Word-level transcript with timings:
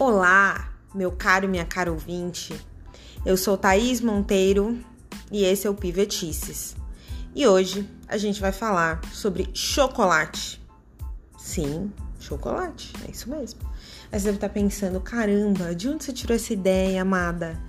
Olá, 0.00 0.72
meu 0.94 1.10
caro 1.10 1.46
e 1.46 1.48
minha 1.48 1.64
cara 1.64 1.90
ouvinte. 1.90 2.54
Eu 3.26 3.36
sou 3.36 3.58
Thaís 3.58 4.00
Monteiro 4.00 4.78
e 5.28 5.42
esse 5.42 5.66
é 5.66 5.70
o 5.70 5.74
Pivetices. 5.74 6.76
E 7.34 7.44
hoje 7.44 7.84
a 8.06 8.16
gente 8.16 8.40
vai 8.40 8.52
falar 8.52 9.00
sobre 9.12 9.50
chocolate. 9.52 10.62
Sim, 11.36 11.92
chocolate, 12.20 12.92
é 13.08 13.10
isso 13.10 13.28
mesmo. 13.28 13.58
Aí 14.12 14.20
você 14.20 14.26
deve 14.26 14.36
estar 14.36 14.50
pensando, 14.50 15.00
caramba, 15.00 15.74
de 15.74 15.88
onde 15.88 16.04
você 16.04 16.12
tirou 16.12 16.36
essa 16.36 16.52
ideia, 16.52 17.02
amada? 17.02 17.60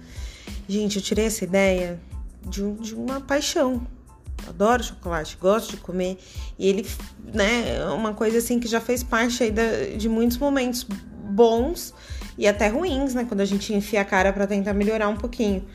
Gente, 0.68 0.98
eu 0.98 1.02
tirei 1.02 1.25
essa 1.25 1.43
ideia 1.43 2.00
de, 2.48 2.64
um, 2.64 2.75
de 2.75 2.93
uma 2.93 3.20
paixão. 3.20 3.88
Eu 4.43 4.50
adoro 4.50 4.84
chocolate, 4.84 5.36
gosto 5.41 5.71
de 5.71 5.77
comer. 5.77 6.20
E 6.59 6.68
ele, 6.68 6.88
né, 7.34 7.77
é 7.77 7.85
uma 7.85 8.13
coisa 8.13 8.38
assim 8.38 8.59
que 8.59 8.67
já 8.67 8.80
fez 8.80 9.02
parte 9.02 9.41
aí 9.41 9.49
da, 9.49 9.63
de 9.98 10.07
muitos 10.07 10.38
momentos 10.38 10.84
bons 10.84 11.91
e 12.39 12.48
até 12.48 12.70
ruins, 12.70 13.13
né? 13.13 13.25
Quando 13.27 13.41
a 13.41 13.45
gente 13.45 13.73
enfia 13.73 13.99
a 13.99 14.05
cara 14.05 14.31
para 14.31 14.47
tentar 14.47 14.73
melhorar 14.73 15.09
um 15.09 15.17
pouquinho. 15.17 15.67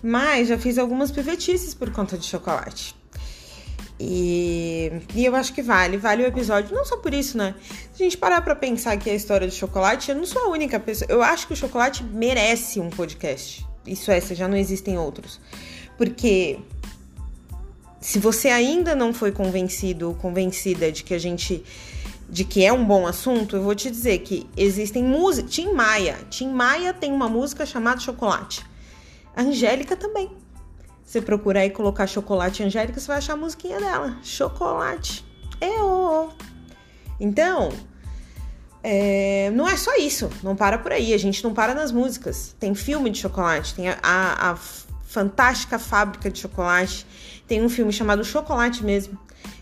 Mas 0.00 0.46
já 0.46 0.56
fiz 0.56 0.78
algumas 0.78 1.10
pivetices 1.10 1.74
por 1.74 1.90
conta 1.90 2.16
de 2.16 2.24
chocolate. 2.24 2.94
E, 3.98 4.92
e 5.12 5.24
eu 5.24 5.34
acho 5.34 5.52
que 5.52 5.60
vale, 5.60 5.96
vale 5.96 6.22
o 6.22 6.26
episódio, 6.26 6.74
não 6.74 6.84
só 6.84 6.96
por 6.98 7.12
isso, 7.12 7.36
né? 7.36 7.56
Se 7.92 8.02
a 8.02 8.04
gente 8.04 8.16
parar 8.16 8.40
pra 8.42 8.54
pensar 8.54 8.96
que 8.96 9.10
a 9.10 9.14
história 9.14 9.46
do 9.46 9.52
chocolate, 9.52 10.10
eu 10.10 10.16
não 10.16 10.24
sou 10.24 10.42
a 10.42 10.48
única 10.50 10.78
pessoa. 10.78 11.10
Eu 11.10 11.20
acho 11.20 11.48
que 11.48 11.52
o 11.52 11.56
chocolate 11.56 12.04
merece 12.04 12.78
um 12.78 12.90
podcast. 12.90 13.66
Isso 13.84 14.12
é, 14.12 14.20
já 14.20 14.46
não 14.46 14.56
existem 14.56 14.96
outros. 14.96 15.40
Porque 15.98 16.60
se 18.00 18.20
você 18.20 18.50
ainda 18.50 18.94
não 18.94 19.12
foi 19.12 19.32
convencido 19.32 20.10
ou 20.10 20.14
convencida 20.14 20.92
de 20.92 21.02
que 21.02 21.12
a 21.12 21.18
gente 21.18 21.64
de 22.34 22.44
que 22.44 22.64
é 22.64 22.72
um 22.72 22.84
bom 22.84 23.06
assunto, 23.06 23.54
eu 23.54 23.62
vou 23.62 23.76
te 23.76 23.88
dizer 23.88 24.18
que 24.18 24.44
existem 24.56 25.04
músicas. 25.04 25.52
Tim 25.52 25.72
Maia. 25.72 26.18
Tim 26.28 26.48
Maia 26.50 26.92
tem 26.92 27.12
uma 27.12 27.28
música 27.28 27.64
chamada 27.64 28.00
Chocolate. 28.00 28.66
Angélica 29.36 29.96
também. 29.96 30.28
Você 31.04 31.20
procurar 31.20 31.60
aí 31.60 31.70
colocar 31.70 32.08
chocolate 32.08 32.60
Angélica, 32.64 32.98
você 32.98 33.06
vai 33.06 33.18
achar 33.18 33.34
a 33.34 33.36
musiquinha 33.36 33.78
dela. 33.78 34.18
Chocolate. 34.24 35.24
É 35.60 35.80
o. 35.80 36.30
Então, 37.20 37.68
é, 38.82 39.52
não 39.54 39.68
é 39.68 39.76
só 39.76 39.94
isso. 39.94 40.28
Não 40.42 40.56
para 40.56 40.76
por 40.78 40.90
aí. 40.90 41.14
A 41.14 41.18
gente 41.18 41.44
não 41.44 41.54
para 41.54 41.72
nas 41.72 41.92
músicas. 41.92 42.56
Tem 42.58 42.74
filme 42.74 43.10
de 43.10 43.18
chocolate. 43.20 43.76
Tem 43.76 43.90
a, 43.90 43.98
a, 44.02 44.50
a 44.50 44.56
fantástica 44.56 45.78
fábrica 45.78 46.28
de 46.28 46.40
chocolate. 46.40 47.06
Tem 47.46 47.62
um 47.62 47.68
filme 47.68 47.92
chamado 47.92 48.24
Chocolate 48.24 48.82
mesmo. 48.82 49.16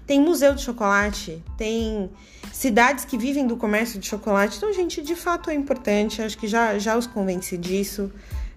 Tem 0.07 0.19
museu 0.19 0.55
de 0.55 0.63
chocolate. 0.63 1.45
Tem 1.59 2.09
cidades 2.53 3.05
que 3.05 3.17
vivem 3.17 3.47
do 3.47 3.57
comércio 3.57 3.99
de 3.99 4.07
chocolate. 4.07 4.59
Então, 4.59 4.73
gente, 4.73 5.03
de 5.03 5.17
fato 5.17 5.51
é 5.51 5.55
importante. 5.55 6.23
Acho 6.23 6.37
que 6.37 6.47
já, 6.47 6.79
já 6.79 6.97
os 6.97 7.07
convenci 7.07 7.57
disso. 7.57 8.13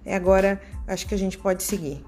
E 0.06 0.12
agora 0.12 0.62
acho 0.86 1.08
que 1.08 1.16
a 1.16 1.18
gente 1.18 1.38
pode 1.38 1.64
seguir. 1.64 2.06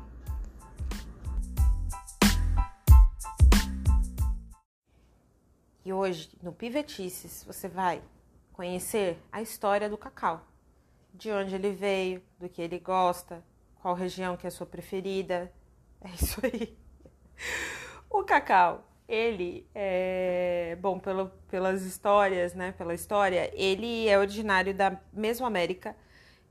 E 5.84 5.94
hoje, 5.94 6.30
no 6.44 6.52
Pivetices, 6.52 7.46
você 7.48 7.70
vai 7.70 8.02
conhecer 8.52 9.18
a 9.32 9.42
história 9.42 9.90
do 9.90 9.98
cacau. 9.98 10.46
De 11.14 11.32
onde 11.32 11.56
ele 11.56 11.72
veio, 11.72 12.22
do 12.38 12.50
que 12.50 12.62
ele 12.62 12.78
gosta, 12.78 13.42
qual 13.82 13.96
região 13.96 14.36
que 14.36 14.46
é 14.46 14.50
a 14.50 14.52
sua 14.52 14.68
preferida. 14.68 15.52
É 16.02 16.10
isso 16.10 16.40
aí. 16.44 16.78
O 18.10 18.24
cacau 18.24 18.87
ele 19.08 19.66
é 19.74 20.78
bom 20.82 21.00
pelo, 21.00 21.30
pelas 21.50 21.84
histórias, 21.84 22.54
né? 22.54 22.74
Pela 22.74 22.94
história, 22.94 23.50
ele 23.54 24.08
é 24.08 24.20
originário 24.20 24.74
da 24.74 25.00
Mesoamérica, 25.14 25.96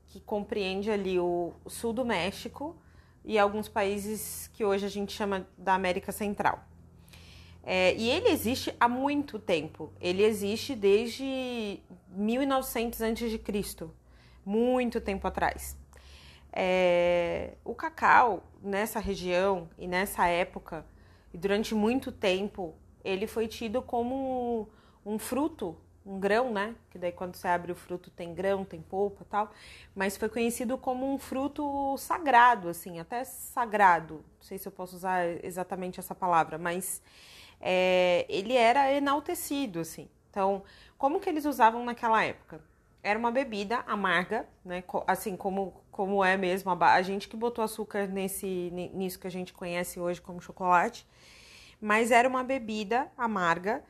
que 0.07 0.19
compreende 0.19 0.89
ali 0.89 1.19
o, 1.19 1.53
sul 1.67 1.93
do 1.93 2.03
México 2.03 2.75
e 3.23 3.37
alguns 3.37 3.67
países 3.67 4.49
que 4.53 4.65
hoje 4.65 4.85
a 4.85 4.89
gente 4.89 5.13
chama 5.13 5.47
da 5.57 5.75
América 5.75 6.11
Central. 6.11 6.63
É, 7.63 7.93
e 7.95 8.09
ele 8.09 8.29
existe 8.29 8.73
há 8.79 8.87
muito 8.87 9.37
tempo. 9.37 9.91
Ele 9.99 10.23
existe 10.23 10.73
desde 10.73 11.79
1900 12.09 13.01
a.C., 13.01 13.89
muito 14.45 15.01
tempo 15.01 15.27
atrás. 15.27 15.77
É, 16.51 17.55
o 17.65 17.75
cacau 17.75 18.41
nessa 18.63 18.99
região 18.99 19.69
e 19.77 19.85
nessa 19.85 20.27
época 20.27 20.85
e 21.33 21.37
durante 21.37 21.73
muito 21.75 22.11
tempo 22.11 22.75
ele 23.03 23.27
foi 23.27 23.47
tido 23.47 23.81
como 23.81 24.67
um 25.05 25.17
fruto, 25.17 25.77
um 26.05 26.19
grão, 26.19 26.51
né? 26.51 26.75
Que 26.89 26.97
daí 26.97 27.11
quando 27.11 27.35
você 27.35 27.47
abre 27.47 27.71
o 27.71 27.75
fruto 27.75 28.09
tem 28.09 28.33
grão, 28.33 28.63
tem 28.63 28.81
polpa 28.81 29.25
tal. 29.29 29.51
Mas 29.95 30.17
foi 30.17 30.29
conhecido 30.29 30.77
como 30.77 31.11
um 31.13 31.17
fruto 31.17 31.97
sagrado, 31.97 32.69
assim, 32.69 32.99
até 32.99 33.23
sagrado. 33.23 34.15
Não 34.15 34.41
sei 34.41 34.57
se 34.57 34.67
eu 34.67 34.71
posso 34.71 34.95
usar 34.95 35.25
exatamente 35.43 35.99
essa 35.99 36.15
palavra, 36.15 36.57
mas 36.57 37.01
é, 37.59 38.25
ele 38.29 38.53
era 38.53 38.91
enaltecido, 38.93 39.79
assim. 39.79 40.07
Então, 40.29 40.63
como 40.97 41.19
que 41.19 41.29
eles 41.29 41.45
usavam 41.45 41.83
naquela 41.83 42.23
época? 42.23 42.61
Era 43.03 43.17
uma 43.17 43.31
bebida 43.31 43.83
amarga, 43.87 44.47
né? 44.65 44.83
Assim 45.05 45.35
como, 45.37 45.73
como 45.91 46.23
é 46.23 46.35
mesmo 46.35 46.71
a, 46.71 46.93
a 46.93 47.01
gente 47.01 47.27
que 47.27 47.37
botou 47.37 47.63
açúcar 47.63 48.07
nesse, 48.07 48.71
nisso 48.93 49.19
que 49.19 49.27
a 49.27 49.31
gente 49.31 49.53
conhece 49.53 49.99
hoje 49.99 50.21
como 50.21 50.41
chocolate 50.41 51.05
mas 51.79 52.11
era 52.11 52.27
uma 52.27 52.43
bebida 52.43 53.11
amarga 53.17 53.83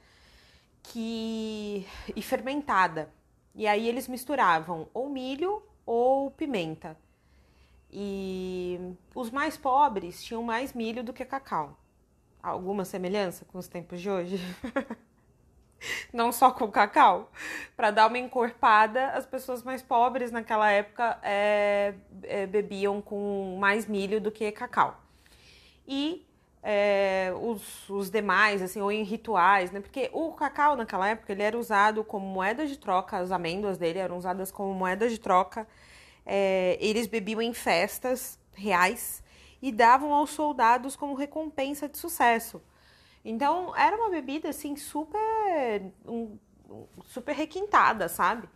que 0.84 1.86
e 2.16 2.22
fermentada. 2.22 3.10
E 3.56 3.68
aí 3.68 3.88
eles 3.88 4.08
misturavam 4.08 4.88
ou 4.94 5.10
milho 5.10 5.64
ou 5.86 6.30
pimenta. 6.32 6.98
E 7.92 8.80
os 9.16 9.32
mais 9.32 9.58
pobres 9.58 10.24
tinham 10.24 10.44
mais 10.44 10.74
milho 10.74 11.04
do 11.04 11.14
que 11.14 11.26
cacau. 11.26 11.78
Alguma 12.44 12.86
semelhança 12.86 13.46
com 13.46 13.58
os 13.58 13.68
tempos 13.68 14.02
de 14.02 14.10
hoje? 14.10 14.38
Não 16.14 16.32
só 16.32 16.52
com 16.52 16.70
cacau. 16.70 17.32
Para 17.76 17.92
dar 17.92 18.08
uma 18.08 18.18
encorpada, 18.18 19.08
as 19.10 19.26
pessoas 19.26 19.64
mais 19.64 19.82
pobres 19.82 20.32
naquela 20.32 20.72
época 20.72 21.20
é, 21.24 21.94
é, 22.24 22.46
bebiam 22.46 23.02
com 23.02 23.58
mais 23.60 23.86
milho 23.86 24.20
do 24.20 24.32
que 24.32 24.52
cacau. 24.52 25.02
E 25.88 26.26
é, 26.62 27.32
os, 27.40 27.90
os 27.90 28.10
demais, 28.10 28.62
assim, 28.62 28.82
ou 28.82 28.92
em 28.92 29.04
rituais, 29.04 29.72
né? 29.72 29.80
Porque 29.80 30.10
o 30.12 30.34
cacau 30.34 30.76
naquela 30.76 31.08
época 31.08 31.32
ele 31.32 31.44
era 31.44 31.58
usado 31.58 32.04
como 32.04 32.26
moeda 32.26 32.68
de 32.68 32.78
troca, 32.78 33.18
as 33.18 33.32
amêndoas 33.32 33.78
dele 33.78 34.00
eram 34.00 34.18
usadas 34.18 34.52
como 34.52 34.74
moeda 34.74 35.08
de 35.08 35.20
troca. 35.20 35.68
É, 36.26 36.78
eles 36.82 37.08
bebiam 37.08 37.42
em 37.42 37.54
festas 37.54 38.38
reais 38.54 39.24
e 39.62 39.72
davam 39.72 40.14
aos 40.14 40.32
soldados 40.32 40.96
como 40.96 41.14
recompensa 41.14 41.88
de 41.88 41.98
sucesso. 41.98 42.62
Então 43.30 43.76
era 43.76 43.94
uma 43.98 44.10
bebida 44.10 44.48
assim 44.48 44.78
super, 44.78 45.92
um, 46.06 46.38
super 47.04 47.36
requintada, 47.36 48.08
sabe? 48.08 48.48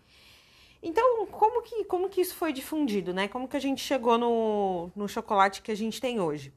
Então, 0.81 1.27
como 1.27 1.61
que, 1.61 1.83
como 1.83 2.07
que 2.07 2.21
isso 2.21 2.33
foi 2.35 2.53
difundido, 2.53 3.13
né? 3.13 3.27
Como 3.27 3.49
que 3.49 3.57
a 3.57 3.59
gente 3.59 3.83
chegou 3.83 4.17
no, 4.17 4.89
no 4.95 5.09
chocolate 5.09 5.61
que 5.61 5.73
a 5.73 5.75
gente 5.75 5.99
tem 5.99 6.21
hoje? 6.21 6.53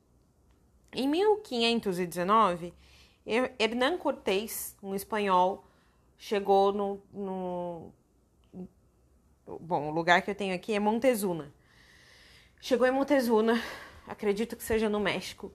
Em 0.92 1.08
1519, 1.08 2.72
Hernán 3.58 3.98
Cortés, 3.98 4.76
um 4.80 4.94
espanhol, 4.94 5.64
chegou 6.16 6.72
no, 6.72 7.02
no, 7.12 7.92
Bom, 9.44 9.88
o 9.88 9.90
lugar 9.90 10.22
que 10.22 10.30
eu 10.30 10.36
tenho 10.36 10.54
aqui 10.54 10.72
é 10.72 10.78
Montezuma. 10.78 11.52
Chegou 12.60 12.86
em 12.86 12.92
Montezuma, 12.92 13.60
acredito 14.06 14.54
que 14.54 14.62
seja 14.62 14.88
no 14.88 15.00
México, 15.00 15.52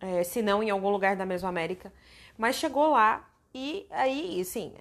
é, 0.00 0.22
se 0.22 0.42
não 0.42 0.62
em 0.62 0.70
algum 0.70 0.90
lugar 0.90 1.16
da 1.16 1.26
Mesoamérica, 1.26 1.92
mas 2.36 2.56
chegou 2.56 2.90
lá 2.90 3.28
e 3.54 3.86
aí, 3.90 4.40
assim, 4.40 4.74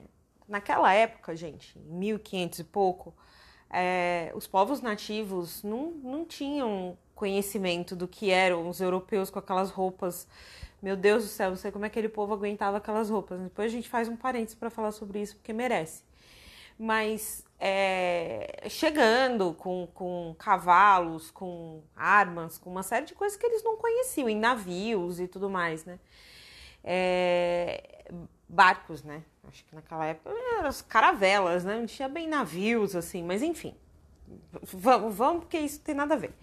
naquela 0.48 0.94
época, 0.94 1.36
gente, 1.36 1.78
em 1.78 1.94
1500 1.98 2.60
e 2.60 2.64
pouco, 2.64 3.14
é, 3.70 4.32
os 4.36 4.48
povos 4.48 4.82
nativos 4.82 5.64
não, 5.64 5.92
não 5.92 6.26
tinham 6.26 6.98
conhecimento 7.16 7.96
do 7.96 8.08
que 8.08 8.30
eram 8.30 8.70
os 8.70 8.80
europeus 8.80 9.30
com 9.30 9.40
aquelas 9.40 9.72
roupas. 9.72 10.28
Meu 10.82 10.96
Deus 10.96 11.24
do 11.24 11.30
céu, 11.30 11.50
não 11.50 11.58
sei 11.58 11.72
como 11.72 11.86
é 11.86 11.88
aquele 11.88 12.08
povo 12.08 12.34
aguentava 12.34 12.78
aquelas 12.78 13.10
roupas. 13.10 13.40
Depois 13.40 13.72
a 13.72 13.76
gente 13.76 13.90
faz 13.90 14.08
um 14.08 14.16
parênteses 14.16 14.56
para 14.56 14.70
falar 14.70 14.92
sobre 14.92 15.22
isso, 15.22 15.36
porque 15.36 15.52
merece. 15.52 16.04
Mas 16.78 17.44
é, 17.60 18.66
chegando 18.70 19.54
com, 19.54 19.88
com 19.94 20.36
cavalos, 20.38 21.32
com 21.32 21.82
armas, 21.96 22.58
com 22.58 22.70
uma 22.70 22.84
série 22.84 23.06
de 23.06 23.16
coisas 23.16 23.38
que 23.38 23.46
eles 23.46 23.64
não 23.64 23.78
conheciam, 23.78 24.30
em 24.30 24.38
navios 24.38 25.20
e 25.20 25.28
tudo 25.28 25.50
mais, 25.50 25.84
né? 25.86 26.00
É, 26.84 28.06
barcos, 28.48 29.04
né? 29.04 29.24
Acho 29.48 29.66
que 29.66 29.76
naquela 29.76 30.06
época 30.06 30.30
eram 30.30 30.68
as 30.68 30.82
caravelas, 30.82 31.64
né? 31.66 31.80
Não 31.80 31.86
tinha 31.86 32.08
bem 32.08 32.28
navios, 32.28 32.96
assim, 32.96 33.24
mas 33.24 33.42
enfim. 33.42 33.76
Vamos, 34.62 35.16
vamos, 35.16 35.42
porque 35.42 35.58
isso 35.58 35.80
tem 35.80 35.96
nada 35.96 36.14
a 36.14 36.18
ver. 36.18 36.34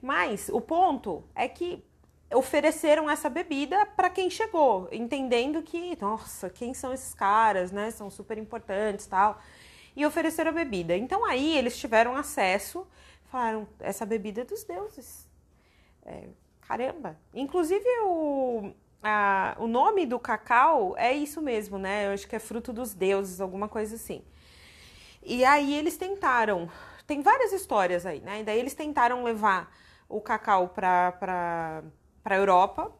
Mas 0.00 0.48
o 0.48 0.60
ponto 0.60 1.24
é 1.34 1.48
que 1.48 1.84
ofereceram 2.32 3.08
essa 3.10 3.28
bebida 3.28 3.86
para 3.86 4.10
quem 4.10 4.28
chegou, 4.30 4.88
entendendo 4.90 5.62
que, 5.62 5.96
nossa, 6.00 6.50
quem 6.50 6.74
são 6.74 6.92
esses 6.92 7.14
caras, 7.14 7.70
né? 7.70 7.90
São 7.90 8.10
super 8.10 8.38
importantes, 8.38 9.06
tal. 9.06 9.40
E 9.96 10.04
ofereceram 10.04 10.50
a 10.50 10.54
bebida. 10.54 10.96
Então 10.96 11.24
aí 11.24 11.56
eles 11.56 11.76
tiveram 11.76 12.14
acesso, 12.14 12.86
falaram: 13.24 13.66
essa 13.80 14.04
bebida 14.04 14.42
é 14.42 14.44
dos 14.44 14.62
deuses. 14.62 15.28
É, 16.04 16.28
caramba! 16.60 17.18
Inclusive 17.34 17.84
o, 18.04 18.72
a, 19.02 19.56
o 19.58 19.66
nome 19.66 20.04
do 20.04 20.18
cacau 20.18 20.94
é 20.98 21.12
isso 21.12 21.40
mesmo, 21.40 21.78
né? 21.78 22.06
Eu 22.06 22.12
acho 22.12 22.28
que 22.28 22.36
é 22.36 22.38
fruto 22.38 22.72
dos 22.72 22.92
deuses, 22.92 23.40
alguma 23.40 23.68
coisa 23.68 23.96
assim. 23.96 24.22
E 25.22 25.44
aí 25.44 25.74
eles 25.74 25.96
tentaram. 25.96 26.70
Tem 27.06 27.22
várias 27.22 27.52
histórias 27.52 28.04
aí, 28.04 28.20
né? 28.20 28.40
E 28.40 28.44
daí 28.44 28.58
eles 28.58 28.74
tentaram 28.74 29.24
levar 29.24 29.74
o 30.08 30.20
cacau 30.20 30.68
para 30.68 31.82
a 32.24 32.36
Europa 32.36 32.92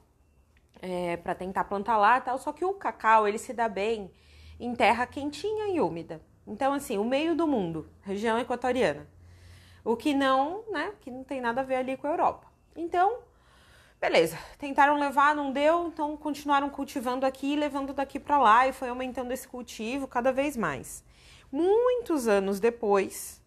é, 0.80 1.16
para 1.18 1.34
tentar 1.34 1.64
plantar 1.64 1.96
lá 1.98 2.20
tal. 2.20 2.38
Só 2.38 2.52
que 2.52 2.64
o 2.64 2.74
cacau 2.74 3.28
ele 3.28 3.38
se 3.38 3.52
dá 3.52 3.68
bem 3.68 4.10
em 4.58 4.74
terra 4.74 5.06
quentinha 5.06 5.68
e 5.68 5.80
úmida. 5.80 6.20
Então, 6.46 6.72
assim, 6.72 6.96
o 6.96 7.04
meio 7.04 7.34
do 7.34 7.46
mundo, 7.46 7.88
região 8.02 8.38
equatoriana. 8.38 9.06
O 9.84 9.96
que 9.96 10.14
não, 10.14 10.64
né? 10.70 10.92
Que 11.00 11.10
não 11.10 11.24
tem 11.24 11.40
nada 11.40 11.60
a 11.60 11.64
ver 11.64 11.76
ali 11.76 11.96
com 11.96 12.06
a 12.06 12.10
Europa. 12.10 12.46
Então, 12.74 13.18
beleza. 14.00 14.38
Tentaram 14.58 14.98
levar, 14.98 15.34
não 15.34 15.52
deu, 15.52 15.88
então 15.88 16.16
continuaram 16.16 16.68
cultivando 16.70 17.26
aqui, 17.26 17.56
levando 17.56 17.92
daqui 17.92 18.20
para 18.20 18.38
lá 18.38 18.68
e 18.68 18.72
foi 18.72 18.88
aumentando 18.88 19.32
esse 19.32 19.46
cultivo 19.46 20.06
cada 20.06 20.32
vez 20.32 20.56
mais. 20.56 21.04
Muitos 21.50 22.28
anos 22.28 22.60
depois, 22.60 23.42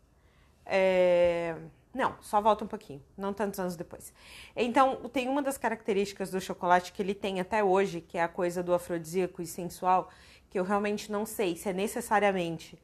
é... 0.66 1.56
Não, 1.94 2.16
só 2.22 2.40
volta 2.40 2.64
um 2.64 2.68
pouquinho, 2.68 3.04
não 3.18 3.34
tantos 3.34 3.60
anos 3.60 3.76
depois. 3.76 4.14
Então, 4.56 5.10
tem 5.12 5.28
uma 5.28 5.42
das 5.42 5.58
características 5.58 6.30
do 6.30 6.40
chocolate 6.40 6.94
que 6.94 7.02
ele 7.02 7.16
tem 7.16 7.40
até 7.40 7.64
hoje, 7.64 8.00
que 8.00 8.18
é 8.18 8.22
a 8.22 8.28
coisa 8.28 8.62
do 8.62 8.74
afrodisíaco 8.74 9.42
e 9.42 9.48
sensual, 9.48 10.10
que 10.50 10.60
eu 10.60 10.64
realmente 10.64 11.12
não 11.12 11.26
sei 11.26 11.56
se 11.56 11.68
é 11.68 11.74
necessariamente 11.74 12.80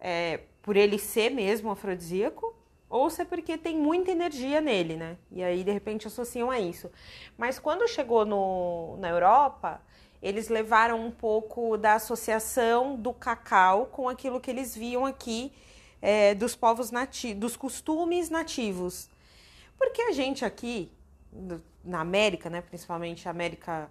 é, 0.00 0.40
por 0.62 0.76
ele 0.76 0.98
ser 0.98 1.30
mesmo 1.30 1.70
afrodisíaco 1.70 2.54
ou 2.90 3.10
se 3.10 3.22
é 3.22 3.24
porque 3.24 3.58
tem 3.58 3.76
muita 3.76 4.10
energia 4.10 4.60
nele, 4.60 4.96
né? 4.96 5.16
E 5.30 5.42
aí, 5.42 5.62
de 5.62 5.70
repente, 5.70 6.06
associam 6.06 6.50
a 6.50 6.58
isso. 6.58 6.90
Mas 7.36 7.58
quando 7.58 7.86
chegou 7.86 8.24
no, 8.24 8.96
na 8.98 9.10
Europa, 9.10 9.80
eles 10.22 10.48
levaram 10.48 11.04
um 11.04 11.10
pouco 11.10 11.76
da 11.76 11.94
associação 11.94 12.96
do 12.96 13.12
cacau 13.12 13.86
com 13.86 14.08
aquilo 14.08 14.40
que 14.40 14.50
eles 14.50 14.74
viam 14.74 15.04
aqui 15.04 15.52
é, 16.00 16.34
dos 16.34 16.56
povos 16.56 16.90
nativos, 16.90 17.38
dos 17.38 17.56
costumes 17.56 18.30
nativos. 18.30 19.10
Porque 19.76 20.02
a 20.02 20.12
gente 20.12 20.44
aqui, 20.44 20.90
na 21.84 22.00
América, 22.00 22.48
né, 22.48 22.62
principalmente 22.62 23.28
a 23.28 23.30
América 23.30 23.90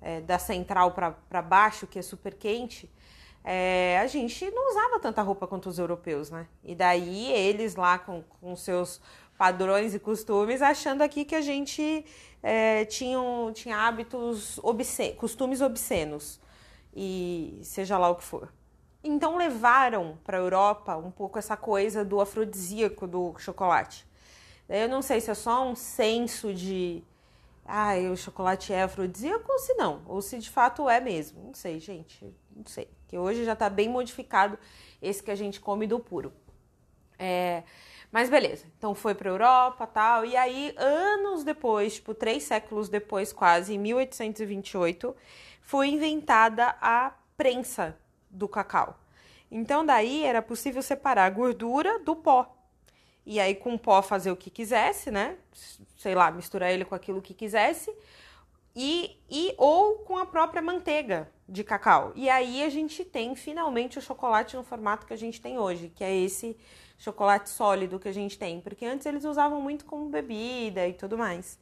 é, 0.00 0.20
da 0.20 0.38
Central 0.38 0.92
para 0.92 1.42
baixo, 1.42 1.86
que 1.86 1.98
é 1.98 2.02
super 2.02 2.34
quente, 2.34 2.90
é, 3.44 3.98
a 4.00 4.06
gente 4.06 4.50
não 4.50 4.70
usava 4.70 5.00
tanta 5.00 5.22
roupa 5.22 5.46
quanto 5.46 5.68
os 5.68 5.78
europeus, 5.78 6.30
né? 6.30 6.46
E 6.62 6.74
daí 6.74 7.32
eles 7.32 7.76
lá 7.76 7.98
com, 7.98 8.22
com 8.40 8.54
seus 8.56 9.00
padrões 9.38 9.94
e 9.94 9.98
costumes, 9.98 10.60
achando 10.60 11.02
aqui 11.02 11.24
que 11.24 11.34
a 11.34 11.40
gente 11.40 12.04
é, 12.42 12.84
tinha, 12.84 13.18
tinha 13.54 13.76
hábitos, 13.76 14.58
obscenos, 14.58 15.16
costumes 15.16 15.60
obscenos, 15.60 16.40
e 16.94 17.60
seja 17.62 17.96
lá 17.96 18.10
o 18.10 18.16
que 18.16 18.24
for. 18.24 18.52
Então 19.02 19.36
levaram 19.36 20.18
para 20.24 20.36
a 20.36 20.40
Europa 20.40 20.96
um 20.96 21.10
pouco 21.10 21.38
essa 21.38 21.56
coisa 21.56 22.04
do 22.04 22.20
afrodisíaco 22.20 23.06
do 23.06 23.38
chocolate. 23.38 24.06
Eu 24.68 24.88
não 24.88 25.00
sei 25.00 25.20
se 25.20 25.30
é 25.30 25.34
só 25.34 25.66
um 25.66 25.74
senso 25.74 26.52
de 26.52 27.02
ah, 27.64 27.94
o 28.12 28.16
chocolate 28.16 28.72
é 28.72 28.82
afrodisíaco 28.82 29.50
ou 29.50 29.58
se 29.58 29.74
não, 29.74 30.02
ou 30.06 30.20
se 30.20 30.38
de 30.38 30.50
fato 30.50 30.88
é 30.88 31.00
mesmo. 31.00 31.44
Não 31.44 31.54
sei, 31.54 31.78
gente, 31.78 32.34
não 32.58 32.66
sei. 32.66 32.88
Que 33.06 33.16
hoje 33.16 33.44
já 33.44 33.52
está 33.54 33.70
bem 33.70 33.88
modificado 33.88 34.58
esse 35.00 35.22
que 35.22 35.30
a 35.30 35.36
gente 35.36 35.60
come 35.60 35.86
do 35.86 35.98
puro. 35.98 36.32
É, 37.18 37.62
mas 38.12 38.28
beleza, 38.30 38.66
então 38.78 38.94
foi 38.94 39.14
para 39.14 39.28
Europa 39.28 39.86
tal, 39.86 40.24
e 40.24 40.36
aí 40.36 40.72
anos 40.76 41.44
depois, 41.44 41.94
tipo 41.94 42.14
três 42.14 42.44
séculos 42.44 42.88
depois 42.88 43.32
quase, 43.32 43.74
em 43.74 43.78
1828, 43.78 45.14
foi 45.60 45.88
inventada 45.88 46.76
a 46.80 47.12
prensa 47.36 47.98
do 48.30 48.48
cacau. 48.48 48.98
Então 49.50 49.84
daí 49.84 50.24
era 50.24 50.40
possível 50.40 50.82
separar 50.82 51.24
a 51.24 51.30
gordura 51.30 51.98
do 52.00 52.14
pó. 52.14 52.54
E 53.26 53.38
aí 53.38 53.54
com 53.54 53.74
o 53.74 53.78
pó 53.78 54.00
fazer 54.00 54.30
o 54.30 54.36
que 54.36 54.48
quisesse, 54.48 55.10
né? 55.10 55.36
Sei 55.98 56.14
lá, 56.14 56.30
misturar 56.30 56.70
ele 56.70 56.84
com 56.84 56.94
aquilo 56.94 57.20
que 57.20 57.34
quisesse. 57.34 57.94
E, 58.80 59.18
e 59.28 59.54
ou 59.58 59.96
com 59.98 60.16
a 60.16 60.24
própria 60.24 60.62
manteiga 60.62 61.28
de 61.48 61.64
cacau. 61.64 62.12
E 62.14 62.30
aí 62.30 62.62
a 62.62 62.68
gente 62.68 63.04
tem 63.04 63.34
finalmente 63.34 63.98
o 63.98 64.00
chocolate 64.00 64.56
no 64.56 64.62
formato 64.62 65.04
que 65.04 65.12
a 65.12 65.16
gente 65.16 65.40
tem 65.40 65.58
hoje, 65.58 65.88
que 65.88 66.04
é 66.04 66.14
esse 66.14 66.56
chocolate 66.96 67.50
sólido 67.50 67.98
que 67.98 68.06
a 68.08 68.12
gente 68.12 68.38
tem, 68.38 68.60
porque 68.60 68.86
antes 68.86 69.04
eles 69.04 69.24
usavam 69.24 69.60
muito 69.60 69.84
como 69.84 70.08
bebida 70.08 70.86
e 70.86 70.92
tudo 70.92 71.18
mais. 71.18 71.58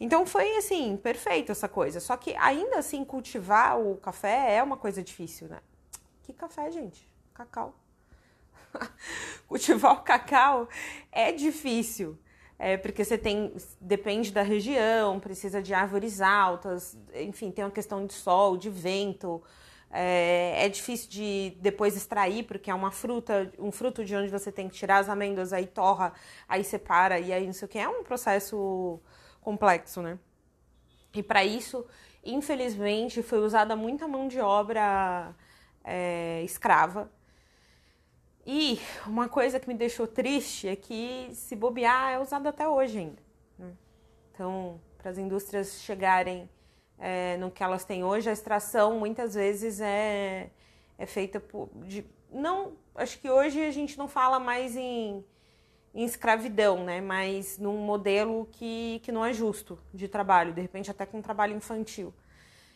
Então 0.00 0.24
foi 0.24 0.56
assim, 0.56 0.96
perfeito 0.96 1.52
essa 1.52 1.68
coisa. 1.68 2.00
Só 2.00 2.16
que 2.16 2.34
ainda 2.36 2.78
assim 2.78 3.04
cultivar 3.04 3.78
o 3.78 3.98
café 3.98 4.54
é 4.54 4.62
uma 4.62 4.78
coisa 4.78 5.02
difícil, 5.02 5.48
né? 5.48 5.60
Que 6.22 6.32
café, 6.32 6.70
gente? 6.70 7.06
Cacau. 7.34 7.74
Cultivar 9.46 9.92
o 9.92 10.00
cacau 10.00 10.66
é 11.12 11.30
difícil. 11.30 12.18
É, 12.66 12.78
porque 12.78 13.04
você 13.04 13.18
tem, 13.18 13.52
depende 13.78 14.32
da 14.32 14.40
região, 14.40 15.20
precisa 15.20 15.60
de 15.60 15.74
árvores 15.74 16.22
altas, 16.22 16.96
enfim, 17.14 17.50
tem 17.50 17.62
uma 17.62 17.70
questão 17.70 18.06
de 18.06 18.14
sol, 18.14 18.56
de 18.56 18.70
vento. 18.70 19.42
É, 19.90 20.64
é, 20.64 20.68
difícil 20.70 21.10
de 21.10 21.58
depois 21.60 21.94
extrair, 21.94 22.44
porque 22.44 22.70
é 22.70 22.74
uma 22.74 22.90
fruta, 22.90 23.52
um 23.58 23.70
fruto 23.70 24.02
de 24.02 24.16
onde 24.16 24.30
você 24.30 24.50
tem 24.50 24.66
que 24.66 24.74
tirar 24.76 24.96
as 24.96 25.10
amêndoas, 25.10 25.52
aí 25.52 25.66
torra, 25.66 26.14
aí 26.48 26.64
separa, 26.64 27.20
e 27.20 27.34
aí 27.34 27.44
não 27.44 27.52
sei 27.52 27.66
o 27.66 27.68
que. 27.68 27.78
É 27.78 27.86
um 27.86 28.02
processo 28.02 28.98
complexo, 29.42 30.00
né? 30.00 30.18
E 31.14 31.22
para 31.22 31.44
isso, 31.44 31.86
infelizmente, 32.24 33.22
foi 33.22 33.40
usada 33.40 33.76
muita 33.76 34.08
mão 34.08 34.26
de 34.26 34.40
obra 34.40 35.34
é, 35.84 36.40
escrava. 36.42 37.10
E 38.46 38.78
uma 39.06 39.28
coisa 39.28 39.58
que 39.58 39.66
me 39.66 39.74
deixou 39.74 40.06
triste 40.06 40.68
é 40.68 40.76
que, 40.76 41.30
se 41.32 41.56
bobear, 41.56 42.12
é 42.12 42.18
usado 42.18 42.46
até 42.46 42.68
hoje 42.68 42.98
ainda. 42.98 43.22
Né? 43.58 43.72
Então, 44.32 44.80
para 44.98 45.10
as 45.10 45.18
indústrias 45.18 45.80
chegarem 45.80 46.48
é, 46.98 47.36
no 47.38 47.50
que 47.50 47.62
elas 47.62 47.84
têm 47.84 48.04
hoje, 48.04 48.28
a 48.28 48.32
extração 48.32 48.98
muitas 48.98 49.34
vezes 49.34 49.80
é, 49.80 50.50
é 50.98 51.06
feita 51.06 51.40
por. 51.40 51.70
De, 51.86 52.04
não, 52.30 52.72
acho 52.94 53.18
que 53.18 53.30
hoje 53.30 53.64
a 53.64 53.70
gente 53.70 53.96
não 53.96 54.08
fala 54.08 54.38
mais 54.38 54.76
em, 54.76 55.24
em 55.94 56.04
escravidão, 56.04 56.84
né? 56.84 57.00
Mas 57.00 57.58
num 57.58 57.78
modelo 57.78 58.46
que, 58.52 59.00
que 59.02 59.10
não 59.10 59.24
é 59.24 59.32
justo 59.32 59.78
de 59.92 60.06
trabalho, 60.06 60.52
de 60.52 60.60
repente 60.60 60.90
até 60.90 61.06
com 61.06 61.22
trabalho 61.22 61.56
infantil. 61.56 62.12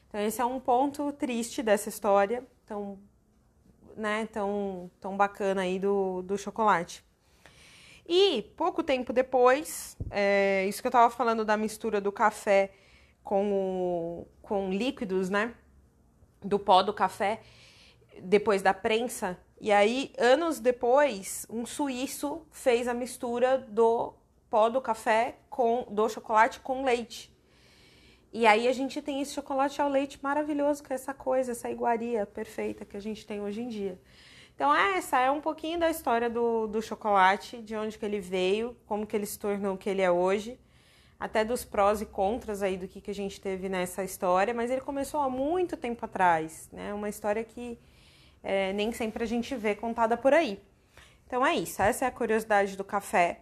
Então, 0.09 0.21
esse 0.21 0.41
é 0.41 0.45
um 0.47 0.59
ponto 0.59 1.13
triste 1.13 1.63
dessa 1.63 1.91
história 1.91 2.43
tão, 2.65 2.99
né, 3.99 4.29
tão, 4.33 4.91
tão 5.01 5.17
bacana 5.17 5.63
aí 5.63 5.79
do, 5.79 6.23
do 6.23 6.39
chocolate. 6.39 7.05
E 8.07 8.43
pouco 8.57 8.83
tempo 8.83 9.13
depois, 9.13 9.97
é, 10.11 10.65
isso 10.67 10.81
que 10.81 10.87
eu 10.87 10.93
tava 10.93 11.11
falando 11.11 11.45
da 11.45 11.57
mistura 11.57 12.01
do 12.01 12.11
café 12.11 12.73
com, 13.23 13.53
o, 13.53 14.27
com 14.41 14.71
líquidos, 14.71 15.29
né? 15.29 15.55
Do 16.43 16.59
pó 16.59 16.83
do 16.83 16.95
café, 16.95 17.43
depois 18.23 18.63
da 18.63 18.73
prensa. 18.73 19.39
E 19.61 19.71
aí, 19.71 20.13
anos 20.17 20.61
depois, 20.61 21.45
um 21.51 21.67
suíço 21.67 22.47
fez 22.51 22.89
a 22.89 22.95
mistura 22.95 23.59
do 23.59 24.15
pó 24.49 24.71
do 24.71 24.81
café 24.81 25.37
com 25.51 25.87
do 25.91 26.09
chocolate 26.09 26.61
com 26.61 26.85
leite. 26.85 27.31
E 28.33 28.47
aí 28.47 28.69
a 28.69 28.73
gente 28.73 29.01
tem 29.01 29.21
esse 29.21 29.33
chocolate 29.33 29.81
ao 29.81 29.89
leite 29.89 30.19
maravilhoso, 30.23 30.83
que 30.83 30.93
é 30.93 30.97
essa 30.97 31.15
coisa, 31.15 31.53
essa 31.53 31.71
iguaria 31.71 32.27
perfeita 32.27 32.85
que 32.85 32.97
a 32.97 33.01
gente 33.01 33.27
tem 33.27 33.41
hoje 33.41 33.63
em 33.63 33.69
dia. 33.69 33.99
Então 34.55 34.75
essa 34.75 35.19
é 35.21 35.31
um 35.31 35.41
pouquinho 35.41 35.79
da 35.79 35.89
história 35.89 36.29
do, 36.29 36.67
do 36.67 36.83
chocolate, 36.83 37.63
de 37.63 37.75
onde 37.77 37.99
que 37.99 38.05
ele 38.05 38.21
veio, 38.21 38.77
como 38.87 39.07
que 39.07 39.17
ele 39.17 39.25
se 39.25 39.39
tornou 39.39 39.75
o 39.75 39.79
que 39.79 39.89
ele 39.89 40.03
é 40.03 40.11
hoje, 40.11 40.59
até 41.19 41.45
dos 41.45 41.65
prós 41.65 42.03
e 42.03 42.07
contras 42.07 42.63
aí 42.63 42.77
do 42.77 42.87
que, 42.87 43.01
que 43.01 43.11
a 43.11 43.15
gente 43.15 43.41
teve 43.41 43.69
nessa 43.69 44.05
história, 44.05 44.53
mas 44.53 44.71
ele 44.71 44.81
começou 44.81 45.21
há 45.21 45.31
muito 45.31 45.77
tempo 45.77 46.05
atrás, 46.05 46.69
né? 46.73 46.93
Uma 46.93 47.09
história 47.09 47.43
que 47.43 47.79
é, 48.43 48.73
nem 48.73 48.93
sempre 48.93 49.25
a 49.25 49.27
gente 49.27 49.55
vê 49.57 49.75
contada 49.75 50.17
por 50.17 50.35
aí. 50.35 50.61
Então 51.27 51.45
é 51.47 51.55
isso, 51.55 51.81
essa 51.81 52.05
é 52.05 52.09
a 52.09 52.13
curiosidade 52.13 52.77
do 52.77 52.85
café. 52.85 53.41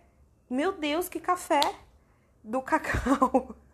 Meu 0.49 0.73
Deus, 0.73 1.09
que 1.09 1.19
café 1.19 1.61
do 2.43 2.63
cacau! 2.63 3.57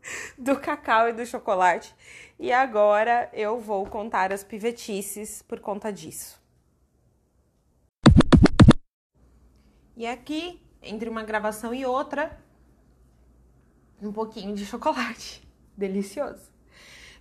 do 0.36 0.58
cacau 0.58 1.08
e 1.08 1.12
do 1.12 1.24
chocolate. 1.24 1.94
E 2.38 2.52
agora 2.52 3.30
eu 3.32 3.60
vou 3.60 3.86
contar 3.86 4.32
as 4.32 4.42
pivetices 4.42 5.42
por 5.42 5.60
conta 5.60 5.92
disso. 5.92 6.40
E 9.96 10.06
aqui, 10.06 10.60
entre 10.82 11.08
uma 11.08 11.22
gravação 11.22 11.72
e 11.74 11.84
outra, 11.84 12.36
um 14.02 14.12
pouquinho 14.12 14.54
de 14.54 14.66
chocolate. 14.66 15.46
Delicioso. 15.76 16.50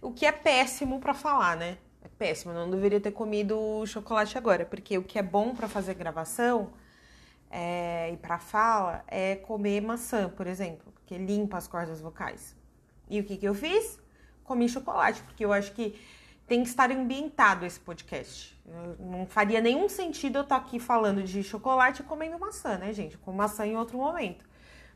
O 0.02 0.12
que 0.12 0.26
é 0.26 0.32
péssimo 0.32 1.00
para 1.00 1.14
falar, 1.14 1.56
né? 1.56 1.78
É 2.04 2.08
péssimo, 2.08 2.54
não 2.54 2.70
deveria 2.70 3.00
ter 3.00 3.12
comido 3.12 3.86
chocolate 3.86 4.38
agora, 4.38 4.66
porque 4.66 4.98
o 4.98 5.04
que 5.04 5.20
é 5.20 5.22
bom 5.22 5.54
para 5.54 5.68
fazer 5.68 5.94
gravação 5.94 6.74
é, 7.52 8.12
e 8.12 8.18
para 8.18 8.40
fala 8.40 9.04
é 9.08 9.36
comer 9.36 9.82
maçã, 9.82 10.30
por 10.30 10.48
exemplo, 10.48 10.92
porque 10.94 11.18
limpa 11.18 11.58
as 11.58 11.68
cordas 11.68 12.02
vocais. 12.02 12.56
E 13.12 13.20
o 13.20 13.26
que, 13.26 13.36
que 13.36 13.46
eu 13.46 13.54
fiz? 13.54 14.00
Comi 14.46 14.70
chocolate, 14.70 15.22
porque 15.24 15.44
eu 15.44 15.52
acho 15.52 15.74
que 15.74 16.00
tem 16.48 16.64
que 16.64 16.70
estar 16.70 16.90
ambientado 16.90 17.66
esse 17.66 17.78
podcast. 17.78 18.58
Não 18.98 19.26
faria 19.26 19.60
nenhum 19.60 19.90
sentido 19.90 20.38
eu 20.38 20.44
estar 20.44 20.56
aqui 20.56 20.80
falando 20.80 21.22
de 21.22 21.44
chocolate 21.44 22.02
e 22.02 22.06
comendo 22.06 22.40
maçã, 22.40 22.78
né, 22.78 22.94
gente? 22.94 23.18
Com 23.18 23.34
maçã 23.34 23.68
em 23.68 23.76
outro 23.76 23.98
momento. 23.98 24.50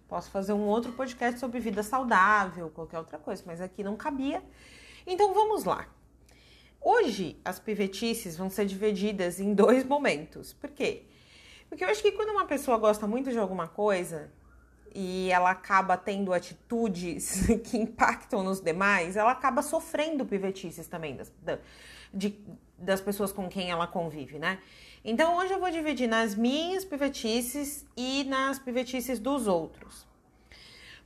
Posso 0.07 0.31
fazer 0.31 0.53
um 0.53 0.65
outro 0.65 0.93
podcast 0.93 1.37
sobre 1.37 1.59
vida 1.59 1.83
saudável, 1.83 2.69
qualquer 2.69 2.99
outra 2.99 3.19
coisa, 3.19 3.43
mas 3.45 3.59
aqui 3.59 3.83
não 3.83 3.97
cabia. 3.97 4.41
Então 5.05 5.33
vamos 5.33 5.65
lá. 5.65 5.85
Hoje 6.79 7.37
as 7.43 7.59
pivetices 7.59 8.37
vão 8.37 8.49
ser 8.49 8.65
divididas 8.65 9.41
em 9.41 9.53
dois 9.53 9.83
momentos. 9.83 10.53
Por 10.53 10.69
quê? 10.69 11.03
Porque 11.67 11.83
eu 11.83 11.89
acho 11.89 12.01
que 12.01 12.13
quando 12.13 12.29
uma 12.29 12.45
pessoa 12.45 12.77
gosta 12.77 13.05
muito 13.05 13.29
de 13.29 13.37
alguma 13.37 13.67
coisa 13.67 14.31
e 14.97 15.29
ela 15.29 15.51
acaba 15.51 15.97
tendo 15.97 16.31
atitudes 16.31 17.47
que 17.69 17.77
impactam 17.77 18.41
nos 18.41 18.61
demais, 18.61 19.17
ela 19.17 19.31
acaba 19.31 19.61
sofrendo 19.61 20.25
pivetices 20.25 20.87
também 20.87 21.17
das, 21.17 21.29
de, 22.13 22.33
das 22.77 23.01
pessoas 23.01 23.33
com 23.33 23.49
quem 23.49 23.69
ela 23.69 23.85
convive, 23.85 24.39
né? 24.39 24.59
Então 25.03 25.37
hoje 25.37 25.53
eu 25.53 25.59
vou 25.59 25.69
dividir 25.69 26.07
nas 26.07 26.33
minhas 26.33 26.85
pivetices 26.85 27.85
e 27.95 28.23
nas 28.23 28.57
pivetices 28.57 29.19
dos 29.19 29.47
outros. 29.47 30.07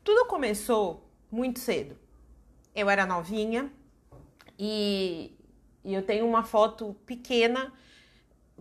Tudo 0.03 0.25
começou 0.27 1.03
muito 1.31 1.59
cedo. 1.59 1.97
Eu 2.75 2.89
era 2.89 3.07
novinha 3.07 3.71
e, 4.57 5.35
e 5.83 5.93
eu 5.93 6.03
tenho 6.03 6.27
uma 6.27 6.43
foto 6.43 6.95
pequena 7.05 7.73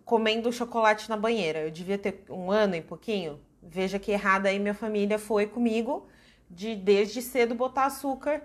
comendo 0.05 0.51
chocolate 0.51 1.09
na 1.09 1.19
banheira. 1.19 1.61
Eu 1.61 1.71
devia 1.71 1.99
ter 1.99 2.25
um 2.31 2.51
ano 2.51 2.75
e 2.75 2.81
pouquinho. 2.81 3.39
Veja 3.71 3.99
que 3.99 4.11
errada 4.11 4.49
aí 4.49 4.59
minha 4.59 4.75
família 4.75 5.19
foi 5.19 5.47
comigo 5.47 6.09
de 6.51 6.75
desde 6.75 7.21
cedo 7.21 7.55
botar 7.55 7.85
açúcar 7.85 8.43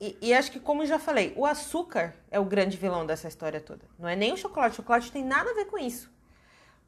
e, 0.00 0.16
e, 0.20 0.34
acho 0.34 0.52
que, 0.52 0.60
como 0.60 0.84
já 0.84 0.98
falei, 0.98 1.32
o 1.36 1.46
açúcar 1.46 2.14
é 2.30 2.38
o 2.38 2.44
grande 2.44 2.76
vilão 2.76 3.06
dessa 3.06 3.28
história 3.28 3.60
toda. 3.60 3.80
Não 3.98 4.06
é 4.06 4.14
nem 4.14 4.32
o 4.32 4.36
chocolate. 4.36 4.74
O 4.74 4.76
chocolate 4.76 5.10
tem 5.10 5.24
nada 5.24 5.50
a 5.50 5.54
ver 5.54 5.66
com 5.66 5.78
isso. 5.78 6.14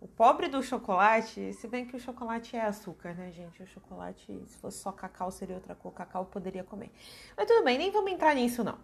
O 0.00 0.06
pobre 0.06 0.47
do 0.47 0.62
chocolate, 0.62 1.52
se 1.54 1.66
bem 1.66 1.87
que 1.87 1.97
o 1.97 1.99
chocolate 1.99 2.54
é 2.54 2.61
açúcar, 2.61 3.14
né, 3.14 3.32
gente? 3.32 3.62
O 3.62 3.66
chocolate, 3.66 4.26
se 4.47 4.58
fosse 4.58 4.78
só 4.78 4.92
cacau, 4.92 5.30
seria 5.30 5.56
outra 5.56 5.75
cor. 5.75 5.92
Cacau 5.92 6.26
poderia 6.26 6.62
comer. 6.62 6.90
Mas 7.37 7.47
tudo 7.47 7.64
bem, 7.64 7.78
nem 7.78 7.90
vamos 7.90 8.12
entrar 8.12 8.35
nisso, 8.35 8.62
não. 8.62 8.78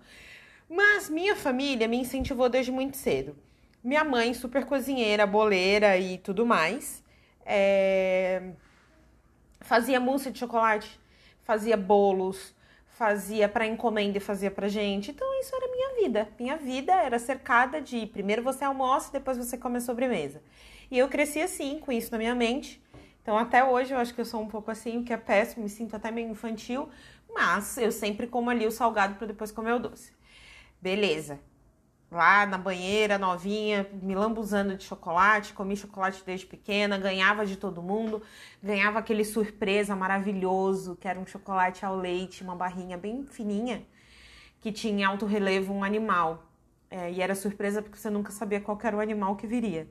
Mas 0.69 1.11
minha 1.11 1.37
família 1.37 1.87
me 1.87 1.99
incentivou 1.99 2.49
desde 2.49 2.73
muito 2.73 2.97
cedo. 2.97 3.37
Minha 3.83 4.03
mãe, 4.03 4.33
super 4.33 4.65
cozinheira, 4.65 5.27
boleira 5.27 5.99
e 5.99 6.17
tudo 6.17 6.47
mais, 6.47 7.04
é... 7.45 8.53
fazia 9.61 10.01
mousse 10.01 10.31
de 10.31 10.39
chocolate, 10.39 11.01
fazia 11.45 11.77
bolos, 11.77 12.55
fazia 12.87 13.49
para 13.49 13.67
encomenda 13.67 14.19
e 14.19 14.21
fazia 14.21 14.51
para 14.51 14.69
gente. 14.69 15.11
Então 15.11 15.41
isso 15.41 15.55
era 15.55 15.69
minha 15.71 16.03
vida. 16.03 16.29
Minha 16.39 16.57
vida 16.57 16.93
era 16.93 17.19
cercada 17.19 17.81
de 17.81 18.07
primeiro 18.07 18.43
você 18.43 18.65
almoça, 18.65 19.13
depois 19.13 19.37
você 19.37 19.59
come 19.59 19.79
a 19.79 19.81
sobremesa. 19.81 20.43
E 20.91 20.99
eu 20.99 21.09
cresci 21.09 21.41
assim, 21.41 21.79
com 21.81 21.93
isso 21.93 22.11
na 22.13 22.19
minha 22.19 22.35
mente. 22.35 22.83
Então 23.23 23.39
até 23.39 23.65
hoje 23.65 23.93
eu 23.93 23.99
acho 23.99 24.15
que 24.15 24.21
eu 24.21 24.25
sou 24.25 24.41
um 24.41 24.49
pouco 24.49 24.71
assim, 24.71 25.03
que 25.03 25.13
é 25.13 25.17
péssimo, 25.17 25.65
me 25.65 25.71
sinto 25.71 25.97
até 25.97 26.11
meio 26.11 26.29
infantil, 26.29 26.89
mas 27.33 27.79
eu 27.79 27.91
sempre 27.91 28.27
como 28.27 28.51
ali 28.51 28.67
o 28.67 28.71
salgado 28.71 29.15
para 29.17 29.27
depois 29.27 29.51
comer 29.51 29.73
o 29.73 29.79
doce. 29.79 30.13
Beleza 30.81 31.41
lá 32.15 32.47
na 32.47 32.57
banheira, 32.57 33.19
novinha, 33.19 33.87
me 34.01 34.15
lambuzando 34.15 34.77
de 34.77 34.85
chocolate, 34.85 35.53
comi 35.53 35.77
chocolate 35.77 36.23
desde 36.25 36.47
pequena, 36.47 36.97
ganhava 36.97 37.45
de 37.45 37.57
todo 37.57 37.83
mundo, 37.83 38.23
ganhava 38.63 39.01
aquele 39.01 39.25
surpresa 39.25 39.97
maravilhoso, 39.97 40.97
que 40.97 41.09
era 41.09 41.19
um 41.19 41.27
chocolate 41.27 41.85
ao 41.85 41.97
leite, 41.97 42.43
uma 42.43 42.55
barrinha 42.55 42.97
bem 42.97 43.25
fininha, 43.27 43.85
que 44.61 44.73
tinha 44.73 45.01
em 45.01 45.05
alto 45.05 45.27
relevo 45.27 45.73
um 45.73 45.85
animal. 45.85 46.45
É, 46.91 47.11
e 47.11 47.21
era 47.21 47.35
surpresa 47.35 47.83
porque 47.83 47.99
você 47.99 48.09
nunca 48.09 48.31
sabia 48.31 48.61
qual 48.61 48.79
era 48.85 48.97
o 48.97 49.01
animal 49.01 49.35
que 49.37 49.47
viria. 49.47 49.89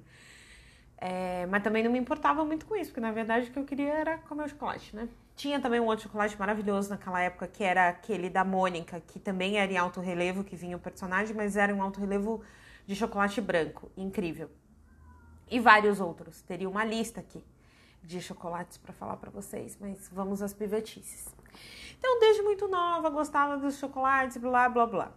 É, 0.98 1.46
mas 1.48 1.62
também 1.62 1.84
não 1.84 1.92
me 1.92 2.00
importava 2.00 2.46
muito 2.46 2.66
com 2.66 2.76
isso, 2.78 2.92
porque 2.92 3.02
na 3.02 3.12
verdade 3.12 3.50
o 3.50 3.52
que 3.52 3.60
eu 3.60 3.66
queria 3.66 3.92
era 3.92 4.18
comer 4.20 4.46
o 4.46 4.50
chocolate, 4.50 4.96
né? 4.96 5.10
Tinha 5.36 5.60
também 5.60 5.80
um 5.80 5.86
outro 5.86 6.04
chocolate 6.04 6.38
maravilhoso 6.38 6.90
naquela 6.90 7.20
época, 7.20 7.48
que 7.48 7.64
era 7.64 7.90
aquele 7.90 8.30
da 8.30 8.44
Mônica, 8.44 9.02
que 9.02 9.20
também 9.20 9.58
era 9.58 9.72
em 9.72 9.78
alto 9.78 10.00
relevo, 10.00 10.44
que 10.44 10.56
vinha 10.56 10.78
o 10.78 10.80
personagem, 10.80 11.36
mas 11.36 11.58
era 11.58 11.74
um 11.74 11.82
alto 11.82 12.00
relevo 12.00 12.44
de 12.86 12.96
chocolate 12.96 13.42
branco. 13.42 13.92
Incrível. 13.98 14.50
E 15.50 15.60
vários 15.60 16.00
outros. 16.00 16.42
Teria 16.42 16.70
uma 16.70 16.86
lista 16.86 17.20
aqui 17.20 17.44
de 18.04 18.22
chocolates 18.22 18.78
para 18.78 18.94
falar 18.94 19.18
para 19.18 19.32
vocês, 19.32 19.78
mas 19.80 20.10
vamos 20.12 20.42
às 20.42 20.54
pivetices. 20.54 21.28
Então, 21.98 22.20
desde 22.20 22.42
muito 22.42 22.68
nova, 22.68 23.10
gostava 23.10 23.58
dos 23.58 23.78
chocolates, 23.78 24.38
blá 24.38 24.68
blá 24.68 24.86
blá. 24.86 25.12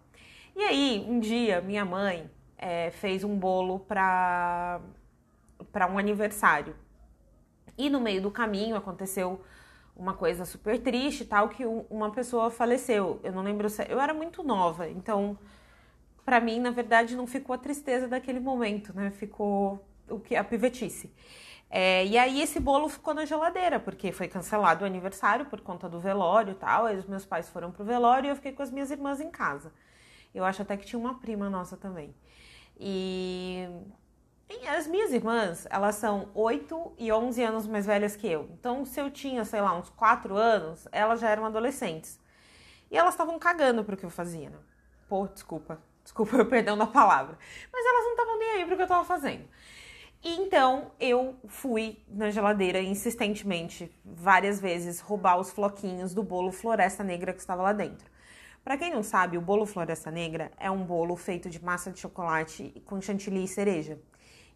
E 0.54 0.62
aí, 0.62 1.04
um 1.08 1.18
dia, 1.18 1.60
minha 1.60 1.84
mãe 1.84 2.30
é, 2.56 2.90
fez 2.90 3.24
um 3.24 3.36
bolo 3.36 3.80
para 3.80 4.80
um 5.90 5.98
aniversário. 5.98 6.74
E 7.76 7.90
no 7.90 8.00
meio 8.00 8.22
do 8.22 8.30
caminho 8.30 8.76
aconteceu 8.76 9.42
uma 9.96 10.14
coisa 10.14 10.44
super 10.44 10.80
triste, 10.80 11.24
tal, 11.24 11.48
que 11.48 11.64
uma 11.64 12.10
pessoa 12.10 12.50
faleceu. 12.50 13.18
Eu 13.24 13.32
não 13.32 13.42
lembro 13.42 13.68
se 13.70 13.84
eu 13.88 14.00
era 14.00 14.12
muito 14.12 14.42
nova, 14.42 14.88
então 14.88 15.38
para 16.24 16.40
mim, 16.40 16.58
na 16.58 16.70
verdade, 16.70 17.14
não 17.14 17.26
ficou 17.26 17.54
a 17.54 17.58
tristeza 17.58 18.08
daquele 18.08 18.40
momento, 18.40 18.92
né? 18.92 19.12
Ficou 19.12 19.80
o 20.10 20.18
que 20.18 20.34
a 20.34 20.42
pivetice. 20.42 21.12
É, 21.70 22.04
e 22.04 22.18
aí 22.18 22.40
esse 22.42 22.58
bolo 22.60 22.88
ficou 22.88 23.14
na 23.14 23.24
geladeira, 23.24 23.78
porque 23.78 24.10
foi 24.12 24.28
cancelado 24.28 24.84
o 24.84 24.86
aniversário 24.86 25.46
por 25.46 25.60
conta 25.60 25.88
do 25.88 26.00
velório 26.00 26.54
tal. 26.54 26.86
Aí 26.86 26.96
os 26.96 27.06
meus 27.06 27.24
pais 27.24 27.48
foram 27.48 27.70
pro 27.70 27.84
velório 27.84 28.26
e 28.26 28.30
eu 28.30 28.36
fiquei 28.36 28.52
com 28.52 28.62
as 28.62 28.70
minhas 28.72 28.90
irmãs 28.90 29.20
em 29.20 29.30
casa. 29.30 29.72
Eu 30.34 30.44
acho 30.44 30.62
até 30.62 30.76
que 30.76 30.84
tinha 30.84 30.98
uma 30.98 31.14
prima 31.20 31.48
nossa 31.48 31.76
também. 31.76 32.14
E 32.78 33.68
as 34.76 34.86
minhas 34.86 35.12
irmãs, 35.12 35.66
elas 35.70 35.94
são 35.96 36.28
8 36.34 36.92
e 36.98 37.10
11 37.10 37.42
anos 37.42 37.66
mais 37.66 37.86
velhas 37.86 38.14
que 38.14 38.26
eu. 38.26 38.48
Então, 38.52 38.84
se 38.84 39.00
eu 39.00 39.10
tinha, 39.10 39.44
sei 39.44 39.60
lá, 39.60 39.74
uns 39.76 39.88
4 39.90 40.36
anos, 40.36 40.86
elas 40.92 41.20
já 41.20 41.30
eram 41.30 41.46
adolescentes. 41.46 42.20
E 42.90 42.96
elas 42.96 43.14
estavam 43.14 43.38
cagando 43.38 43.82
pro 43.82 43.96
que 43.96 44.04
eu 44.04 44.10
fazia, 44.10 44.50
né? 44.50 44.58
Pô, 45.08 45.26
desculpa. 45.26 45.80
Desculpa 46.02 46.36
o 46.42 46.46
perdão 46.46 46.76
da 46.76 46.86
palavra. 46.86 47.38
Mas 47.72 47.86
elas 47.86 48.04
não 48.04 48.10
estavam 48.12 48.38
nem 48.38 48.50
aí 48.50 48.66
pro 48.66 48.76
que 48.76 48.82
eu 48.82 48.86
tava 48.86 49.04
fazendo. 49.04 49.48
E 50.22 50.36
então 50.36 50.92
eu 51.00 51.36
fui 51.48 52.02
na 52.08 52.30
geladeira 52.30 52.80
insistentemente, 52.80 53.90
várias 54.04 54.60
vezes, 54.60 55.00
roubar 55.00 55.38
os 55.38 55.50
floquinhos 55.50 56.14
do 56.14 56.22
bolo 56.22 56.52
Floresta 56.52 57.02
Negra 57.02 57.32
que 57.32 57.40
estava 57.40 57.62
lá 57.62 57.72
dentro. 57.72 58.10
Para 58.62 58.76
quem 58.76 58.92
não 58.92 59.02
sabe, 59.02 59.38
o 59.38 59.40
bolo 59.40 59.66
Floresta 59.66 60.10
Negra 60.10 60.50
é 60.58 60.70
um 60.70 60.84
bolo 60.84 61.16
feito 61.16 61.48
de 61.48 61.64
massa 61.64 61.90
de 61.90 62.00
chocolate 62.00 62.82
com 62.84 63.00
chantilly 63.00 63.44
e 63.44 63.48
cereja 63.48 63.98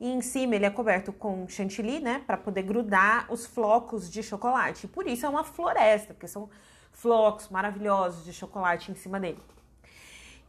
e 0.01 0.11
em 0.11 0.23
cima 0.23 0.57
ele 0.57 0.65
é 0.65 0.71
coberto 0.71 1.13
com 1.13 1.47
chantilly, 1.47 2.01
né, 2.01 2.23
para 2.27 2.39
poder 2.39 2.63
grudar 2.63 3.31
os 3.31 3.45
flocos 3.45 4.11
de 4.11 4.23
chocolate. 4.23 4.89
Por 4.89 5.07
isso 5.07 5.27
é 5.27 5.29
uma 5.29 5.45
floresta, 5.45 6.15
porque 6.15 6.27
são 6.27 6.49
flocos 6.91 7.49
maravilhosos 7.51 8.25
de 8.25 8.33
chocolate 8.33 8.91
em 8.91 8.95
cima 8.95 9.21
dele. 9.21 9.41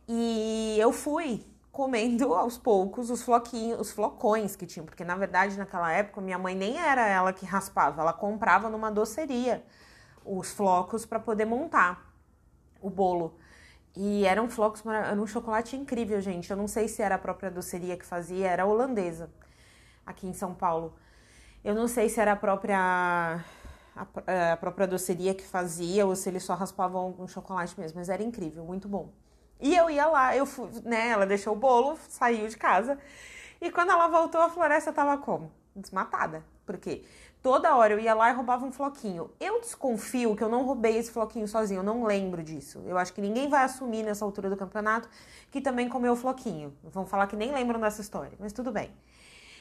E 0.07 0.77
eu 0.79 0.93
fui 0.93 1.45
comendo 1.69 2.33
aos 2.35 2.57
poucos 2.57 3.09
os 3.09 3.23
floquinhos, 3.23 3.79
os 3.79 3.91
flocões 3.91 4.55
que 4.55 4.65
tinham, 4.65 4.85
porque 4.85 5.03
na 5.03 5.15
verdade 5.15 5.57
naquela 5.57 5.91
época 5.91 6.21
minha 6.21 6.37
mãe 6.37 6.55
nem 6.55 6.77
era 6.77 7.05
ela 7.05 7.33
que 7.33 7.45
raspava, 7.45 8.01
ela 8.01 8.13
comprava 8.13 8.69
numa 8.69 8.89
doceria 8.89 9.63
os 10.23 10.51
flocos 10.51 11.05
para 11.05 11.19
poder 11.19 11.45
montar 11.45 12.09
o 12.81 12.89
bolo. 12.89 13.37
E 13.95 14.25
eram 14.25 14.49
flocos, 14.49 14.85
era 14.85 15.19
um 15.19 15.27
chocolate 15.27 15.75
incrível, 15.75 16.19
gente. 16.21 16.49
Eu 16.49 16.57
não 16.57 16.67
sei 16.67 16.87
se 16.87 17.01
era 17.01 17.15
a 17.15 17.19
própria 17.19 17.51
doceria 17.51 17.97
que 17.97 18.05
fazia, 18.05 18.47
era 18.47 18.65
holandesa, 18.65 19.29
aqui 20.05 20.27
em 20.27 20.33
São 20.33 20.53
Paulo. 20.53 20.93
Eu 21.63 21.75
não 21.75 21.87
sei 21.87 22.09
se 22.09 22.19
era 22.19 22.31
a 22.31 22.35
própria 22.35 23.43
a, 23.95 24.07
é, 24.25 24.51
a 24.51 24.57
própria 24.57 24.87
doceria 24.87 25.33
que 25.33 25.43
fazia 25.43 26.05
ou 26.05 26.15
se 26.15 26.29
eles 26.29 26.43
só 26.43 26.53
raspavam 26.53 27.01
algum 27.01 27.27
chocolate 27.27 27.79
mesmo, 27.79 27.99
mas 27.99 28.09
era 28.09 28.23
incrível, 28.23 28.63
muito 28.63 28.87
bom. 28.87 29.11
E 29.59 29.75
eu 29.75 29.89
ia 29.89 30.07
lá, 30.07 30.35
eu 30.35 30.45
fui, 30.45 30.69
né, 30.83 31.09
ela 31.09 31.25
deixou 31.25 31.53
o 31.53 31.55
bolo, 31.55 31.97
saiu 32.09 32.47
de 32.47 32.57
casa. 32.57 32.97
E 33.59 33.69
quando 33.71 33.91
ela 33.91 34.07
voltou, 34.07 34.41
a 34.41 34.49
floresta 34.49 34.91
tava 34.91 35.17
como? 35.17 35.51
Desmatada. 35.75 36.43
Por 36.65 36.77
quê? 36.77 37.05
Toda 37.41 37.75
hora 37.75 37.93
eu 37.93 37.99
ia 37.99 38.13
lá 38.13 38.29
e 38.29 38.33
roubava 38.33 38.63
um 38.63 38.71
floquinho. 38.71 39.31
Eu 39.39 39.59
desconfio 39.61 40.35
que 40.35 40.43
eu 40.43 40.49
não 40.49 40.63
roubei 40.63 40.95
esse 40.97 41.09
floquinho 41.09 41.47
sozinho, 41.47 41.79
eu 41.79 41.83
não 41.83 42.03
lembro 42.03 42.43
disso. 42.43 42.83
Eu 42.85 42.99
acho 42.99 43.11
que 43.11 43.19
ninguém 43.19 43.49
vai 43.49 43.63
assumir 43.63 44.03
nessa 44.03 44.23
altura 44.23 44.47
do 44.47 44.55
campeonato 44.55 45.09
que 45.49 45.59
também 45.59 45.89
comeu 45.89 46.13
o 46.13 46.15
floquinho. 46.15 46.71
Vão 46.83 47.03
falar 47.03 47.25
que 47.25 47.35
nem 47.35 47.51
lembram 47.51 47.79
dessa 47.79 47.99
história, 47.99 48.33
mas 48.39 48.53
tudo 48.53 48.71
bem. 48.71 48.91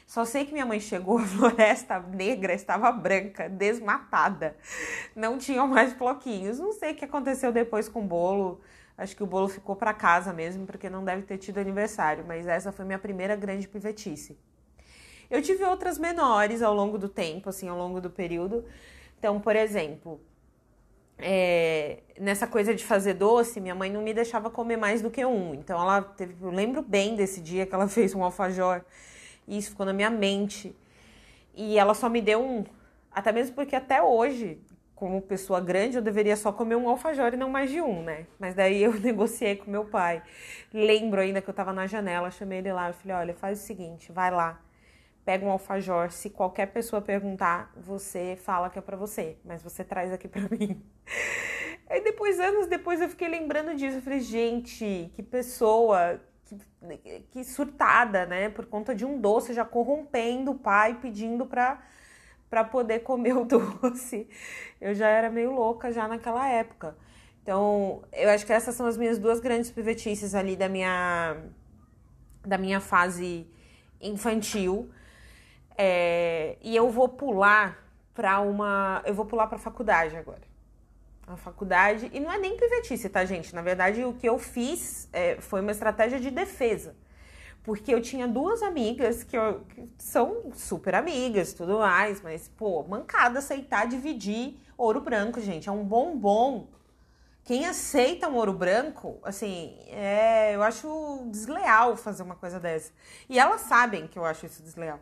Só 0.07 0.27
sei 0.27 0.45
que 0.45 0.53
minha 0.53 0.67
mãe 0.67 0.79
chegou, 0.79 1.17
a 1.23 1.25
floresta 1.25 1.99
negra 2.01 2.53
estava 2.53 2.93
branca, 2.93 3.49
desmatada. 3.49 4.57
Não 5.17 5.39
tinham 5.39 5.67
mais 5.67 5.95
floquinhos. 5.95 6.59
Não 6.59 6.73
sei 6.73 6.93
o 6.93 6.95
que 6.95 7.07
aconteceu 7.07 7.51
depois 7.51 7.89
com 7.89 8.01
o 8.01 8.05
bolo. 8.05 8.61
Acho 8.99 9.17
que 9.17 9.23
o 9.23 9.27
bolo 9.27 9.49
ficou 9.49 9.75
para 9.75 9.95
casa 9.95 10.35
mesmo, 10.35 10.67
porque 10.67 10.91
não 10.91 11.03
deve 11.03 11.23
ter 11.23 11.39
tido 11.39 11.57
aniversário, 11.57 12.25
mas 12.29 12.47
essa 12.47 12.71
foi 12.71 12.85
minha 12.85 12.99
primeira 12.99 13.35
grande 13.35 13.67
pivetice. 13.67 14.39
Eu 15.31 15.41
tive 15.41 15.65
outras 15.65 15.97
menores 15.97 16.61
ao 16.61 16.75
longo 16.75 16.99
do 16.99 17.09
tempo, 17.09 17.49
assim, 17.49 17.69
ao 17.69 17.79
longo 17.79 18.01
do 18.01 18.11
período. 18.11 18.65
Então, 19.19 19.39
por 19.41 19.55
exemplo, 19.55 20.21
é, 21.19 22.01
nessa 22.19 22.47
coisa 22.47 22.75
de 22.75 22.85
fazer 22.85 23.15
doce, 23.15 23.61
minha 23.61 23.75
mãe 23.75 23.91
não 23.91 24.03
me 24.03 24.13
deixava 24.13 24.51
comer 24.51 24.77
mais 24.77 25.03
do 25.03 25.11
que 25.11 25.25
um. 25.25 25.55
Então, 25.55 25.81
ela 25.81 26.03
teve, 26.03 26.35
eu 26.43 26.51
lembro 26.51 26.83
bem 26.83 27.15
desse 27.15 27.41
dia 27.41 27.65
que 27.65 27.75
ela 27.75 27.87
fez 27.89 28.15
um 28.15 28.25
alfajor, 28.25 28.83
e 29.47 29.57
isso 29.59 29.71
ficou 29.71 29.87
na 29.87 29.93
minha 29.93 30.11
mente. 30.11 30.75
E 31.55 31.79
ela 31.79 31.95
só 31.95 32.09
me 32.09 32.21
deu 32.21 32.43
um. 32.43 32.65
Até 33.13 33.31
mesmo 33.33 33.55
porque 33.55 33.77
até 33.77 34.03
hoje, 34.03 34.61
como 34.95 35.21
pessoa 35.23 35.61
grande, 35.61 35.97
eu 35.97 36.03
deveria 36.03 36.37
só 36.37 36.53
comer 36.53 36.77
um 36.77 36.89
alfajor 36.89 37.35
e 37.35 37.37
não 37.37 37.51
mais 37.51 37.71
de 37.71 37.81
um, 37.81 38.03
né? 38.03 38.27
Mas 38.39 38.55
daí 38.55 38.83
eu 38.83 38.95
negociei 39.01 39.57
com 39.57 39.71
meu 39.71 39.85
pai. 39.85 40.23
Lembro 40.73 41.21
ainda 41.21 41.41
que 41.41 41.49
eu 41.49 41.55
tava 41.55 41.73
na 41.73 41.87
janela, 41.87 42.31
chamei 42.31 42.59
ele 42.59 42.73
lá, 42.73 42.89
eu 42.89 42.95
falei, 42.95 43.17
olha, 43.17 43.35
faz 43.35 43.61
o 43.61 43.63
seguinte, 43.63 44.13
vai 44.13 44.31
lá, 44.31 44.61
pega 45.25 45.45
um 45.45 45.50
alfajor, 45.50 46.11
se 46.11 46.31
qualquer 46.31 46.67
pessoa 46.67 47.00
perguntar, 47.03 47.73
você 47.77 48.37
fala 48.37 48.71
que 48.71 48.79
é 48.79 48.83
para 48.83 48.97
você, 48.97 49.37
mas 49.45 49.62
você 49.62 49.85
traz 49.85 50.12
aqui 50.12 50.29
para 50.29 50.43
mim. 50.50 50.83
Aí 51.89 52.03
depois, 52.03 52.39
anos 52.39 52.67
depois, 52.67 53.00
eu 53.00 53.09
fiquei 53.09 53.29
lembrando 53.29 53.75
disso, 53.75 53.99
eu 53.99 54.03
falei, 54.03 54.21
gente, 54.21 55.11
que 55.15 55.23
pessoa, 55.23 56.21
que, 56.45 57.21
que 57.33 57.45
surtada, 57.45 58.27
né? 58.27 58.49
Por 58.49 58.67
conta 58.67 58.95
de 58.95 59.05
um 59.05 59.21
doce, 59.21 59.53
já 59.53 59.65
corrompendo 59.65 60.53
o 60.53 60.59
pai, 60.59 60.99
pedindo 61.00 61.47
pra 61.47 61.83
para 62.50 62.65
poder 62.65 63.00
comer 63.00 63.37
o 63.37 63.45
doce. 63.81 64.29
Eu 64.81 64.93
já 64.93 65.09
era 65.09 65.31
meio 65.31 65.53
louca 65.53 65.93
já 65.93 66.09
naquela 66.09 66.49
época. 66.49 66.97
Então, 67.43 68.03
eu 68.12 68.29
acho 68.29 68.45
que 68.45 68.53
essas 68.53 68.75
são 68.75 68.87
as 68.87 68.97
minhas 68.97 69.19
duas 69.19 69.41
grandes 69.41 69.71
pivetices 69.71 70.35
ali 70.35 70.57
da 70.57 70.69
minha 70.69 71.37
da 72.45 72.59
minha 72.59 72.81
fase 72.81 73.47
infantil. 74.00 74.91
É, 75.77 76.57
e 76.62 76.75
eu 76.75 76.91
vou 76.91 77.09
pular 77.09 77.79
para 78.15 78.41
uma, 78.41 79.03
eu 79.05 79.15
vou 79.15 79.25
pular 79.25 79.47
para 79.47 79.59
faculdade 79.59 80.17
agora. 80.17 80.43
A 81.27 81.37
faculdade 81.37 82.11
e 82.12 82.21
não 82.21 82.31
é 82.31 82.39
nem 82.39 82.57
pivetice, 82.57 83.09
tá, 83.09 83.25
gente? 83.25 83.55
Na 83.55 83.62
verdade, 83.62 84.05
o 84.05 84.12
que 84.15 84.29
eu 84.29 84.39
fiz 84.39 85.09
é, 85.12 85.37
foi 85.41 85.61
uma 85.61 85.71
estratégia 85.71 86.19
de 86.19 86.31
defesa 86.31 86.95
porque 87.62 87.93
eu 87.93 88.00
tinha 88.00 88.27
duas 88.27 88.62
amigas 88.62 89.23
que, 89.23 89.37
eu, 89.37 89.61
que 89.69 89.89
são 89.99 90.50
super 90.55 90.95
amigas 90.95 91.53
tudo 91.53 91.79
mais, 91.79 92.21
mas, 92.23 92.49
pô, 92.49 92.83
mancada 92.85 93.39
aceitar 93.39 93.87
dividir 93.87 94.59
ouro 94.77 95.00
branco, 95.00 95.41
gente. 95.41 95.69
É 95.69 95.73
um 95.73 95.85
bombom. 95.85 96.69
Quem 97.45 97.67
aceita 97.67 98.29
um 98.29 98.37
ouro 98.37 98.53
branco, 98.53 99.19
assim, 99.23 99.77
é, 99.89 100.55
eu 100.55 100.62
acho 100.62 101.29
desleal 101.31 101.97
fazer 101.97 102.23
uma 102.23 102.37
coisa 102.37 102.61
dessa. 102.61 102.93
E 103.29 103.39
elas 103.39 103.62
sabem 103.62 104.07
que 104.07 104.19
eu 104.19 104.25
acho 104.25 104.47
isso 104.47 104.62
desleal. 104.62 105.00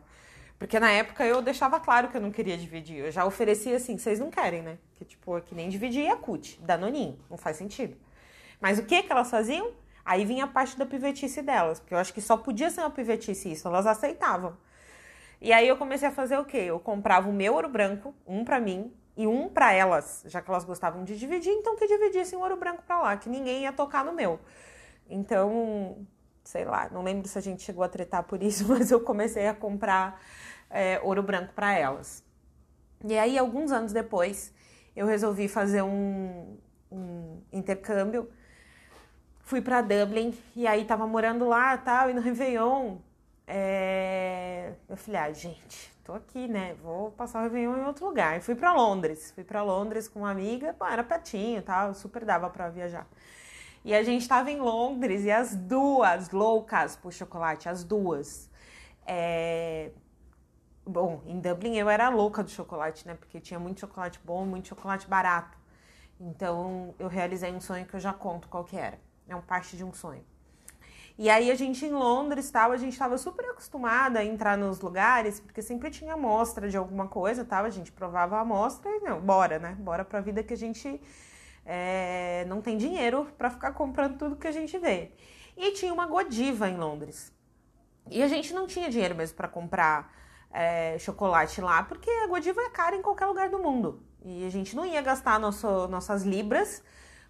Porque 0.59 0.81
na 0.81 0.91
época 0.91 1.25
eu 1.25 1.41
deixava 1.41 1.79
claro 1.79 2.09
que 2.09 2.17
eu 2.17 2.21
não 2.21 2.33
queria 2.33 2.57
dividir. 2.57 2.97
Eu 2.97 3.13
já 3.13 3.25
oferecia 3.25 3.77
assim, 3.77 3.97
vocês 3.97 4.19
não 4.19 4.31
querem, 4.31 4.63
né? 4.63 4.79
Que 4.97 5.05
tipo, 5.05 5.39
é 5.39 5.41
que 5.41 5.55
nem 5.55 5.69
dividir 5.69 6.05
Yakut, 6.05 6.61
Danoninho. 6.63 7.19
Não 7.31 7.37
faz 7.37 7.57
sentido. 7.57 7.97
Mas 8.61 8.79
o 8.79 8.85
que 8.85 9.03
que 9.03 9.13
elas 9.13 9.31
faziam? 9.31 9.73
Aí 10.05 10.25
vinha 10.25 10.45
a 10.45 10.49
parte 10.49 10.77
da 10.77 10.87
pivetice 10.87 11.43
delas, 11.43 11.79
porque 11.79 11.95
eu 11.95 11.99
acho 11.99 12.13
que 12.15 12.21
só 12.21 12.37
podia 12.37 12.71
ser 12.71 12.81
uma 12.81 12.91
pivetice 12.91 13.53
isso, 13.53 13.69
elas 13.69 13.87
aceitavam. 13.87 14.57
E 15.41 15.53
aí 15.53 15.69
eu 15.69 15.77
comecei 15.77 16.09
a 16.09 16.11
fazer 16.11 16.39
o 16.39 16.45
quê? 16.45 16.57
Eu 16.57 16.81
comprava 16.81 17.29
o 17.29 17.33
meu 17.33 17.55
ouro 17.55 17.69
branco, 17.69 18.15
um 18.27 18.45
para 18.45 18.59
mim 18.59 18.93
e 19.17 19.27
um 19.27 19.49
para 19.49 19.73
elas, 19.73 20.25
já 20.27 20.41
que 20.41 20.51
elas 20.51 20.65
gostavam 20.65 21.05
de 21.05 21.17
dividir, 21.17 21.53
então 21.53 21.77
que 21.77 21.87
dividissem 21.87 22.39
o 22.39 22.43
ouro 22.43 22.57
branco 22.57 22.83
para 22.87 23.01
lá, 23.01 23.17
que 23.17 23.29
ninguém 23.29 23.63
ia 23.63 23.73
tocar 23.73 24.05
no 24.05 24.13
meu. 24.13 24.41
Então, 25.09 26.07
sei 26.49 26.65
lá, 26.65 26.89
não 26.91 27.03
lembro 27.03 27.29
se 27.29 27.37
a 27.37 27.43
gente 27.43 27.63
chegou 27.63 27.85
a 27.85 27.89
tretar 27.89 28.23
por 28.23 28.43
isso, 28.43 28.67
mas 28.73 28.91
eu 28.91 29.01
comecei 29.01 29.47
a 29.47 29.55
comprar 29.55 30.21
é, 30.71 31.01
ouro 31.03 31.23
branco 31.23 31.53
para 31.55 31.73
elas. 31.73 32.25
E 33.05 33.17
aí, 33.19 33.39
alguns 33.39 33.71
anos 33.71 33.93
depois, 33.93 34.53
eu 34.97 35.07
resolvi 35.07 35.47
fazer 35.47 35.83
um, 35.83 36.57
um 36.91 37.41
intercâmbio 37.53 38.29
fui 39.49 39.63
para 39.63 39.81
Dublin 39.81 40.37
e 40.55 40.67
aí 40.67 40.85
tava 40.85 41.07
morando 41.07 41.49
lá 41.49 41.77
tal, 41.79 42.11
e 42.11 42.13
no 42.13 42.21
Réveillon. 42.23 42.99
É... 43.47 44.75
Eu 44.87 44.97
falei, 44.97 45.21
ah, 45.23 45.33
gente, 45.33 45.91
tô 46.05 46.13
aqui, 46.13 46.47
né? 46.47 46.75
Vou 46.83 47.11
passar 47.13 47.41
o 47.41 47.43
Réveillon 47.45 47.79
em 47.79 47.85
outro 47.87 48.05
lugar. 48.05 48.37
E 48.37 48.41
fui 48.43 48.55
para 48.55 48.75
Londres. 48.75 49.33
Fui 49.35 49.43
para 49.43 49.63
Londres 49.63 50.07
com 50.07 50.21
uma 50.21 50.31
amiga, 50.31 50.77
Bom, 50.79 50.87
era 50.87 51.03
pertinho 51.03 51.63
tal, 51.63 51.95
super 51.95 52.27
dava 52.27 52.51
para 52.51 52.69
viajar. 52.69 53.07
E 53.89 53.95
a 53.95 54.03
gente 54.03 54.29
tava 54.29 54.51
em 54.51 54.59
Londres 54.59 55.25
e 55.25 55.31
as 55.31 55.57
duas 55.57 56.29
loucas 56.29 56.95
por 56.95 57.11
chocolate, 57.11 57.71
as 57.71 57.83
duas. 57.83 58.51
É... 59.07 59.93
Bom, 60.85 61.23
em 61.25 61.41
Dublin 61.41 61.75
eu 61.75 61.89
era 61.89 62.11
louca 62.11 62.43
do 62.43 62.51
chocolate, 62.51 63.09
né? 63.09 63.15
Porque 63.15 63.41
tinha 63.41 63.59
muito 63.59 63.81
chocolate 63.81 64.21
bom, 64.23 64.45
muito 64.45 64.69
chocolate 64.69 65.09
barato. 65.09 65.57
Então 66.21 66.95
eu 66.99 67.09
realizei 67.09 67.51
um 67.51 67.63
sonho 67.63 67.87
que 67.87 67.95
eu 67.95 68.01
já 68.01 68.13
conto 68.13 68.47
qual 68.49 68.63
que 68.63 68.77
era. 68.77 69.01
É 69.27 69.35
um 69.35 69.41
parte 69.41 69.75
de 69.75 69.83
um 69.83 69.95
sonho. 69.95 70.23
E 71.17 71.31
aí 71.31 71.51
a 71.51 71.55
gente 71.55 71.87
em 71.87 71.93
Londres 71.93 72.51
tal, 72.51 72.73
a 72.73 72.77
gente 72.77 72.93
estava 72.93 73.17
super 73.17 73.47
acostumada 73.47 74.19
a 74.19 74.25
entrar 74.25 74.59
nos 74.59 74.83
lugares, 74.83 75.41
porque 75.41 75.63
sempre 75.63 75.89
tinha 75.91 76.13
amostra 76.13 76.69
de 76.69 76.77
alguma 76.77 77.09
coisa, 77.09 77.43
tal, 77.43 77.65
a 77.65 77.71
gente 77.71 77.91
provava 77.91 78.37
a 78.37 78.41
amostra 78.41 78.91
e 78.91 79.01
não, 79.01 79.19
bora, 79.19 79.59
né? 79.59 79.75
Bora 79.81 80.05
pra 80.05 80.21
vida 80.21 80.43
que 80.43 80.53
a 80.53 80.59
gente 80.59 81.01
é, 81.71 82.47
não 82.49 82.63
tem 82.63 82.79
dinheiro 82.79 83.29
para 83.37 83.51
ficar 83.51 83.73
comprando 83.73 84.17
tudo 84.17 84.37
que 84.37 84.49
a 84.49 84.53
gente 84.53 84.79
vê. 84.79 85.13
E 85.55 85.73
tinha 85.73 85.93
uma 85.93 86.07
Godiva 86.07 86.67
em 86.67 86.79
Londres. 86.79 87.31
E 88.11 88.23
a 88.23 88.29
gente 88.29 88.55
não 88.55 88.67
tinha 88.67 88.89
dinheiro 88.89 89.15
mesmo 89.15 89.37
para 89.37 89.47
comprar 89.47 90.11
é, 90.51 90.99
chocolate 90.99 91.61
lá, 91.61 91.83
porque 91.83 92.09
a 92.09 92.27
Godiva 92.27 92.59
é 92.63 92.71
cara 92.71 92.97
em 92.97 93.03
qualquer 93.03 93.27
lugar 93.27 93.51
do 93.51 93.59
mundo. 93.59 94.03
E 94.25 94.47
a 94.47 94.51
gente 94.51 94.75
não 94.75 94.87
ia 94.87 95.03
gastar 95.03 95.39
nosso, 95.39 95.87
nossas 95.89 96.23
libras 96.23 96.83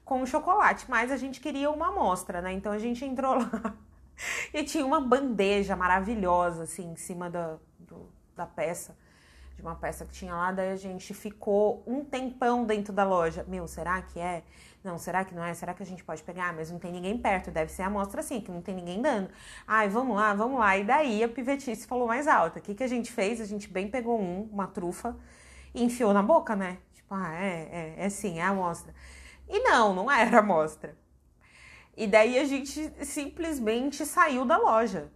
com 0.05 0.24
chocolate, 0.24 0.87
mas 0.88 1.11
a 1.11 1.16
gente 1.16 1.40
queria 1.40 1.68
uma 1.68 1.88
amostra, 1.88 2.40
né? 2.40 2.53
Então 2.53 2.70
a 2.70 2.79
gente 2.79 3.05
entrou 3.05 3.35
lá 3.35 3.74
e 4.55 4.62
tinha 4.62 4.87
uma 4.87 5.01
bandeja 5.01 5.74
maravilhosa, 5.74 6.62
assim, 6.62 6.92
em 6.92 6.96
cima 6.96 7.29
da, 7.29 7.59
do, 7.77 8.09
da 8.37 8.46
peça, 8.46 8.96
de 9.59 9.62
uma 9.62 9.75
peça 9.75 10.07
que 10.07 10.12
tinha 10.12 10.33
lá. 10.33 10.53
Daí 10.53 10.71
a 10.71 10.77
gente 10.77 11.12
ficou 11.12 11.83
um 11.85 12.05
tempão 12.05 12.64
dentro 12.64 12.92
da 12.92 13.03
loja. 13.03 13.44
Meu, 13.49 13.66
será 13.66 14.01
que 14.01 14.21
é? 14.21 14.44
Não, 14.85 14.97
será 14.97 15.25
que 15.25 15.35
não 15.35 15.42
é? 15.42 15.53
Será 15.53 15.75
que 15.75 15.83
a 15.83 15.87
gente 15.87 16.05
pode 16.05 16.23
pegar? 16.23 16.55
Mas 16.55 16.71
não 16.71 16.79
tem 16.79 16.92
ninguém 16.92 17.18
perto, 17.18 17.51
deve 17.51 17.73
ser 17.73 17.83
a 17.83 17.87
amostra 17.87 18.21
assim, 18.21 18.40
que 18.40 18.53
não 18.53 18.62
tem 18.62 18.73
ninguém 18.77 19.03
dando. 19.03 19.29
Ai, 19.66 19.88
vamos 19.88 20.14
lá, 20.16 20.33
vamos 20.33 20.61
lá. 20.61 20.79
E 20.79 20.85
daí 20.85 21.25
a 21.25 21.29
pivetice 21.29 21.88
falou 21.88 22.07
mais 22.07 22.29
alta. 22.29 22.61
O 22.61 22.62
que, 22.62 22.73
que 22.73 22.85
a 22.85 22.88
gente 22.88 23.11
fez? 23.11 23.40
A 23.40 23.44
gente 23.44 23.68
bem 23.68 23.90
pegou 23.90 24.21
um, 24.21 24.49
uma 24.53 24.68
trufa, 24.68 25.16
e 25.75 25.83
enfiou 25.83 26.12
na 26.12 26.23
boca, 26.23 26.55
né? 26.55 26.79
Tipo, 26.94 27.14
ah, 27.14 27.35
é, 27.35 27.97
é, 27.99 28.07
é 28.07 28.09
sim, 28.09 28.38
é 28.38 28.42
a 28.42 28.51
amostra. 28.51 28.94
E 29.49 29.59
não, 29.61 29.92
não 29.92 30.11
era 30.11 30.38
amostra. 30.38 30.97
E 31.97 32.07
daí 32.07 32.38
a 32.38 32.44
gente 32.44 32.92
simplesmente 33.05 34.07
saiu 34.07 34.44
da 34.44 34.57
loja. 34.57 35.11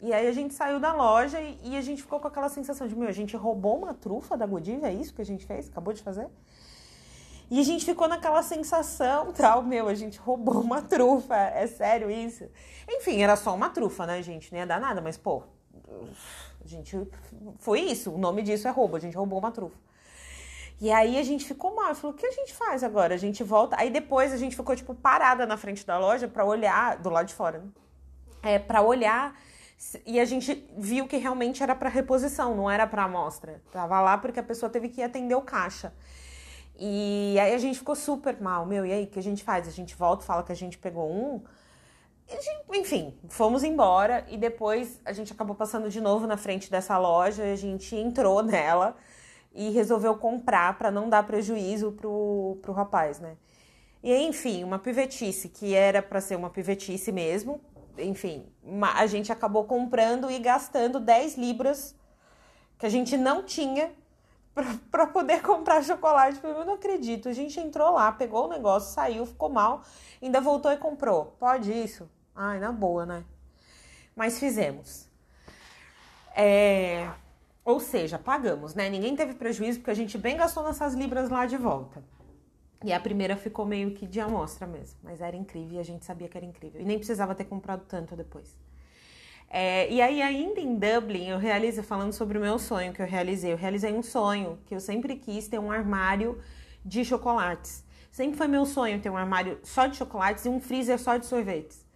E 0.00 0.12
aí 0.12 0.28
a 0.28 0.32
gente 0.32 0.54
saiu 0.54 0.78
da 0.78 0.92
loja 0.92 1.40
e, 1.40 1.58
e, 1.64 1.76
a 1.76 1.80
gente 1.80 2.02
ficou 2.02 2.20
com 2.20 2.28
aquela 2.28 2.48
sensação 2.48 2.86
de, 2.86 2.94
meu, 2.94 3.08
a 3.08 3.12
gente 3.12 3.36
roubou 3.36 3.76
uma 3.76 3.92
trufa 3.92 4.36
da 4.36 4.46
Godiva, 4.46 4.88
é 4.88 4.92
isso 4.94 5.12
que 5.12 5.20
a 5.20 5.26
gente 5.26 5.44
fez? 5.44 5.68
Acabou 5.68 5.92
de 5.92 6.02
fazer? 6.02 6.28
E 7.50 7.58
a 7.58 7.64
gente 7.64 7.84
ficou 7.84 8.06
naquela 8.06 8.42
sensação, 8.42 9.32
tal, 9.32 9.62
meu, 9.62 9.88
a 9.88 9.94
gente 9.94 10.18
roubou 10.18 10.60
uma 10.60 10.82
trufa, 10.82 11.34
é 11.34 11.66
sério 11.66 12.10
isso? 12.10 12.44
Enfim, 12.88 13.22
era 13.22 13.34
só 13.34 13.54
uma 13.54 13.70
trufa, 13.70 14.06
né, 14.06 14.22
gente? 14.22 14.52
Não 14.52 14.58
ia 14.58 14.66
dar 14.66 14.80
nada, 14.80 15.00
mas, 15.00 15.16
pô, 15.16 15.42
a 16.62 16.66
gente. 16.66 16.96
Foi 17.58 17.80
isso, 17.80 18.12
o 18.12 18.18
nome 18.18 18.42
disso 18.42 18.68
é 18.68 18.70
roubo, 18.70 18.96
a 18.96 19.00
gente 19.00 19.16
roubou 19.16 19.38
uma 19.38 19.50
trufa. 19.50 19.76
E 20.80 20.92
aí 20.92 21.18
a 21.18 21.22
gente 21.22 21.44
ficou 21.44 21.74
mal, 21.74 21.94
falou: 21.94 22.14
o 22.14 22.18
que 22.18 22.26
a 22.26 22.30
gente 22.30 22.54
faz 22.54 22.84
agora? 22.84 23.14
A 23.14 23.18
gente 23.18 23.42
volta. 23.42 23.76
Aí 23.78 23.90
depois 23.90 24.32
a 24.32 24.36
gente 24.36 24.54
ficou, 24.54 24.76
tipo, 24.76 24.94
parada 24.94 25.44
na 25.46 25.56
frente 25.56 25.84
da 25.84 25.98
loja 25.98 26.28
para 26.28 26.44
olhar, 26.44 26.98
do 26.98 27.10
lado 27.10 27.26
de 27.26 27.34
fora, 27.34 27.58
né? 27.58 27.68
É, 28.42 28.58
pra 28.58 28.82
olhar. 28.82 29.34
E 30.04 30.18
a 30.18 30.24
gente 30.24 30.68
viu 30.76 31.06
que 31.06 31.16
realmente 31.16 31.62
era 31.62 31.74
para 31.74 31.88
reposição, 31.88 32.54
não 32.56 32.68
era 32.68 32.86
para 32.86 33.04
amostra. 33.04 33.62
Tava 33.70 34.00
lá 34.00 34.18
porque 34.18 34.40
a 34.40 34.42
pessoa 34.42 34.68
teve 34.68 34.88
que 34.88 35.02
atender 35.02 35.34
o 35.36 35.42
caixa. 35.42 35.92
E 36.78 37.36
aí 37.40 37.54
a 37.54 37.58
gente 37.58 37.78
ficou 37.78 37.94
super 37.94 38.40
mal. 38.40 38.66
Meu, 38.66 38.84
e 38.84 38.92
aí, 38.92 39.04
o 39.04 39.06
que 39.06 39.18
a 39.18 39.22
gente 39.22 39.42
faz? 39.44 39.68
A 39.68 39.70
gente 39.70 39.94
volta, 39.94 40.24
fala 40.24 40.42
que 40.42 40.52
a 40.52 40.56
gente 40.56 40.78
pegou 40.78 41.10
um. 41.10 41.42
Gente, 42.28 42.48
enfim, 42.74 43.18
fomos 43.28 43.64
embora 43.64 44.24
e 44.28 44.36
depois 44.36 45.00
a 45.04 45.12
gente 45.12 45.32
acabou 45.32 45.56
passando 45.56 45.88
de 45.88 46.00
novo 46.00 46.26
na 46.26 46.36
frente 46.36 46.70
dessa 46.70 46.98
loja. 46.98 47.44
A 47.44 47.56
gente 47.56 47.96
entrou 47.96 48.42
nela 48.44 48.96
e 49.52 49.70
resolveu 49.70 50.16
comprar 50.16 50.76
para 50.76 50.90
não 50.90 51.08
dar 51.08 51.24
prejuízo 51.24 51.92
pro, 51.92 52.58
pro 52.62 52.72
rapaz, 52.72 53.18
né? 53.18 53.36
E 54.02 54.14
enfim, 54.14 54.62
uma 54.62 54.78
pivetice 54.78 55.48
que 55.48 55.74
era 55.74 56.00
para 56.00 56.20
ser 56.20 56.36
uma 56.36 56.50
pivetice 56.50 57.10
mesmo, 57.10 57.60
enfim, 57.98 58.46
a 58.94 59.06
gente 59.06 59.32
acabou 59.32 59.64
comprando 59.64 60.30
e 60.30 60.38
gastando 60.38 61.00
10 61.00 61.36
libras 61.36 61.94
que 62.78 62.86
a 62.86 62.88
gente 62.88 63.16
não 63.16 63.42
tinha 63.42 63.92
para 64.90 65.06
poder 65.06 65.42
comprar 65.42 65.82
chocolate. 65.82 66.40
Eu 66.42 66.64
não 66.64 66.74
acredito. 66.74 67.28
A 67.28 67.32
gente 67.32 67.58
entrou 67.60 67.92
lá, 67.92 68.10
pegou 68.12 68.46
o 68.46 68.48
negócio, 68.48 68.92
saiu, 68.92 69.26
ficou 69.26 69.48
mal, 69.48 69.82
ainda 70.22 70.40
voltou 70.40 70.72
e 70.72 70.76
comprou. 70.76 71.36
Pode 71.38 71.72
isso? 71.72 72.08
Ai, 72.34 72.58
na 72.58 72.72
boa, 72.72 73.04
né? 73.04 73.24
Mas 74.14 74.38
fizemos. 74.38 75.08
É... 76.34 77.10
Ou 77.64 77.80
seja, 77.80 78.18
pagamos, 78.18 78.74
né? 78.74 78.88
Ninguém 78.88 79.14
teve 79.14 79.34
prejuízo 79.34 79.80
porque 79.80 79.90
a 79.90 79.94
gente 79.94 80.16
bem 80.16 80.36
gastou 80.36 80.62
nessas 80.62 80.94
libras 80.94 81.28
lá 81.28 81.46
de 81.46 81.56
volta. 81.56 82.02
E 82.84 82.92
a 82.92 83.00
primeira 83.00 83.36
ficou 83.36 83.66
meio 83.66 83.92
que 83.92 84.06
de 84.06 84.20
amostra 84.20 84.66
mesmo. 84.66 84.98
Mas 85.02 85.20
era 85.20 85.36
incrível 85.36 85.76
e 85.76 85.78
a 85.80 85.82
gente 85.82 86.04
sabia 86.04 86.28
que 86.28 86.36
era 86.36 86.46
incrível. 86.46 86.80
E 86.80 86.84
nem 86.84 86.96
precisava 86.96 87.34
ter 87.34 87.44
comprado 87.44 87.84
tanto 87.86 88.14
depois. 88.14 88.56
É, 89.50 89.90
e 89.90 90.00
aí, 90.02 90.20
ainda 90.20 90.60
em 90.60 90.76
Dublin, 90.76 91.28
eu 91.28 91.38
realizei, 91.38 91.82
falando 91.82 92.12
sobre 92.12 92.36
o 92.36 92.40
meu 92.40 92.58
sonho 92.58 92.92
que 92.92 93.00
eu 93.00 93.06
realizei, 93.06 93.52
eu 93.52 93.56
realizei 93.56 93.92
um 93.92 94.02
sonho 94.02 94.58
que 94.66 94.74
eu 94.74 94.80
sempre 94.80 95.16
quis 95.16 95.48
ter 95.48 95.58
um 95.58 95.70
armário 95.70 96.38
de 96.84 97.04
chocolates. 97.04 97.84
Sempre 98.10 98.36
foi 98.36 98.46
meu 98.46 98.66
sonho 98.66 99.00
ter 99.00 99.10
um 99.10 99.16
armário 99.16 99.58
só 99.62 99.86
de 99.86 99.96
chocolates 99.96 100.44
e 100.44 100.48
um 100.48 100.60
freezer 100.60 100.98
só 100.98 101.16
de 101.16 101.26
sorvetes. 101.26 101.86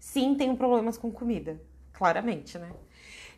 Sim, 0.00 0.34
tenho 0.34 0.56
problemas 0.56 0.98
com 0.98 1.10
comida, 1.10 1.60
claramente, 1.92 2.58
né? 2.58 2.72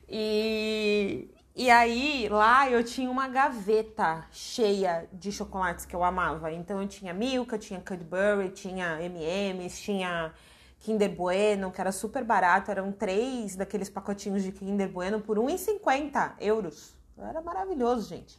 E, 0.08 1.30
e 1.58 1.72
aí, 1.72 2.28
lá 2.30 2.70
eu 2.70 2.84
tinha 2.84 3.10
uma 3.10 3.26
gaveta 3.26 4.24
cheia 4.30 5.08
de 5.12 5.32
chocolates 5.32 5.84
que 5.84 5.96
eu 5.96 6.04
amava. 6.04 6.52
Então 6.52 6.80
eu 6.80 6.86
tinha 6.86 7.12
Milka, 7.12 7.58
tinha 7.58 7.80
Cadbury, 7.80 8.50
tinha 8.50 9.02
M&M's, 9.02 9.80
tinha 9.80 10.32
Kinder 10.78 11.10
Bueno, 11.10 11.72
que 11.72 11.80
era 11.80 11.90
super 11.90 12.22
barato, 12.22 12.70
eram 12.70 12.92
três 12.92 13.56
daqueles 13.56 13.90
pacotinhos 13.90 14.44
de 14.44 14.52
Kinder 14.52 14.88
Bueno 14.88 15.20
por 15.20 15.36
1,50 15.36 16.34
euros. 16.38 16.94
Era 17.18 17.42
maravilhoso, 17.42 18.08
gente. 18.08 18.38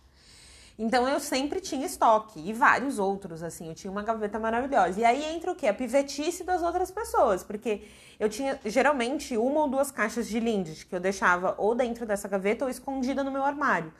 Então 0.79 1.05
eu 1.05 1.19
sempre 1.19 1.59
tinha 1.59 1.85
estoque 1.85 2.39
e 2.39 2.53
vários 2.53 2.99
outros, 2.99 3.43
assim, 3.43 3.67
eu 3.67 3.75
tinha 3.75 3.91
uma 3.91 4.01
gaveta 4.01 4.39
maravilhosa. 4.39 5.01
E 5.01 5.03
aí 5.03 5.25
entra 5.25 5.51
o 5.51 5.55
quê? 5.55 5.67
A 5.67 5.73
pivetice 5.73 6.41
das 6.41 6.63
outras 6.63 6.89
pessoas, 6.89 7.43
porque 7.43 7.83
eu 8.17 8.29
tinha 8.29 8.57
geralmente 8.63 9.35
uma 9.35 9.59
ou 9.59 9.67
duas 9.67 9.91
caixas 9.91 10.25
de 10.25 10.39
Lindt 10.39 10.85
que 10.85 10.95
eu 10.95 10.99
deixava 11.01 11.53
ou 11.57 11.75
dentro 11.75 12.05
dessa 12.05 12.29
gaveta 12.29 12.63
ou 12.63 12.71
escondida 12.71 13.25
no 13.25 13.29
meu 13.29 13.43
armário. 13.43 13.93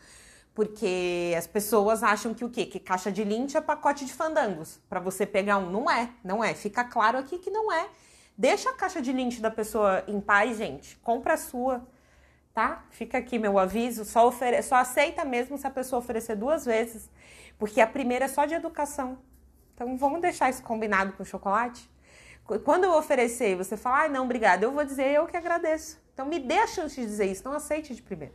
Porque 0.56 1.36
as 1.38 1.46
pessoas 1.46 2.02
acham 2.02 2.34
que 2.34 2.46
o 2.46 2.50
quê? 2.50 2.66
Que 2.66 2.80
caixa 2.80 3.12
de 3.12 3.26
Lindt 3.26 3.58
é 3.58 3.62
pacote 3.62 4.06
de 4.06 4.14
fandangos. 4.14 4.80
Para 4.90 5.02
você 5.02 5.26
pegar 5.26 5.58
um, 5.58 5.70
não 5.70 5.92
é, 5.92 6.10
não 6.24 6.42
é. 6.42 6.54
Fica 6.54 6.86
claro 6.86 7.18
aqui 7.18 7.38
que 7.40 7.52
não 7.52 7.72
é. 7.72 7.90
Deixa 8.40 8.70
a 8.70 8.74
caixa 8.74 9.02
de 9.02 9.12
lint 9.12 9.42
da 9.42 9.52
pessoa 9.52 10.02
em 10.08 10.22
paz, 10.22 10.58
gente. 10.58 10.96
Compra 11.00 11.34
a 11.34 11.38
sua, 11.38 11.86
tá? 12.54 12.84
Fica 12.90 13.18
aqui 13.18 13.40
meu 13.40 13.58
aviso. 13.58 14.06
Só, 14.06 14.28
ofere... 14.28 14.62
só 14.62 14.76
aceita 14.76 15.24
mesmo 15.26 15.58
se 15.58 15.66
a 15.66 15.70
pessoa 15.70 16.00
oferecer 16.00 16.36
duas 16.36 16.66
vezes, 16.66 17.10
porque 17.58 17.82
a 17.82 17.88
primeira 17.88 18.26
é 18.26 18.28
só 18.28 18.46
de 18.46 18.54
educação. 18.54 19.18
Então 19.74 19.98
vamos 19.98 20.22
deixar 20.22 20.50
isso 20.50 20.62
combinado 20.64 21.14
com 21.14 21.24
o 21.24 21.26
chocolate? 21.26 21.90
Quando 22.64 22.86
eu 22.86 22.94
oferecer 22.94 23.56
você 23.56 23.78
falar, 23.78 24.06
ah, 24.06 24.10
não, 24.10 24.26
obrigada, 24.26 24.66
eu 24.66 24.72
vou 24.72 24.84
dizer 24.84 25.08
eu 25.08 25.28
que 25.28 25.38
agradeço. 25.38 26.02
Então 26.14 26.26
me 26.26 26.40
dê 26.40 26.58
a 26.58 26.68
chance 26.68 27.00
de 27.00 27.06
dizer 27.06 27.26
isso, 27.26 27.44
não 27.46 27.54
aceite 27.54 27.94
de 27.94 28.02
primeira. 28.02 28.34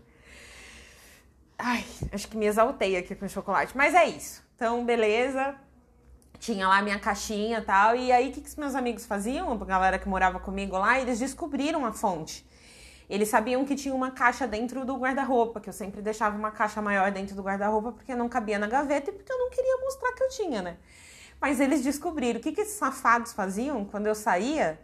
Ai, 1.59 1.85
acho 2.13 2.29
que 2.29 2.37
me 2.37 2.47
exaltei 2.47 2.97
aqui 2.97 3.15
com 3.15 3.27
o 3.27 3.29
chocolate, 3.29 3.77
mas 3.77 3.95
é 3.95 4.07
isso. 4.07 4.45
Então, 4.55 4.85
beleza 4.85 5.57
tinha 6.45 6.69
lá 6.69 6.83
minha 6.83 6.99
caixinha 6.99 7.59
e 7.59 7.63
tal. 7.63 7.97
E 7.97 8.13
aí, 8.13 8.29
o 8.29 8.33
que, 8.33 8.41
que 8.41 8.49
os 8.49 8.57
meus 8.57 8.75
amigos 8.75 9.07
faziam? 9.07 9.51
A 9.53 9.65
galera 9.65 9.99
que 9.99 10.09
morava 10.09 10.39
comigo 10.39 10.77
lá, 10.77 11.01
eles 11.01 11.19
descobriram 11.19 11.87
a 11.87 11.93
fonte. 11.93 12.47
Eles 13.09 13.29
sabiam 13.29 13.65
que 13.65 13.75
tinha 13.75 13.95
uma 13.95 14.11
caixa 14.11 14.47
dentro 14.47 14.85
do 14.85 14.97
guarda-roupa, 14.97 15.61
que 15.61 15.69
eu 15.69 15.73
sempre 15.73 16.01
deixava 16.01 16.37
uma 16.37 16.51
caixa 16.51 16.81
maior 16.81 17.11
dentro 17.11 17.37
do 17.37 17.43
guarda-roupa 17.43 17.93
porque 17.93 18.15
não 18.15 18.29
cabia 18.29 18.59
na 18.59 18.67
gaveta 18.67 19.11
e 19.11 19.13
porque 19.13 19.31
eu 19.31 19.39
não 19.39 19.51
queria 19.51 19.77
mostrar 19.79 20.13
que 20.13 20.23
eu 20.23 20.29
tinha, 20.31 20.63
né? 20.63 20.77
Mas 21.41 21.61
eles 21.61 21.83
descobriram. 21.83 22.41
O 22.41 22.43
que, 22.43 22.53
que 22.53 22.63
esses 22.63 22.75
safados 22.79 23.33
faziam? 23.33 23.85
Quando 23.85 24.07
eu 24.07 24.15
saía, 24.15 24.81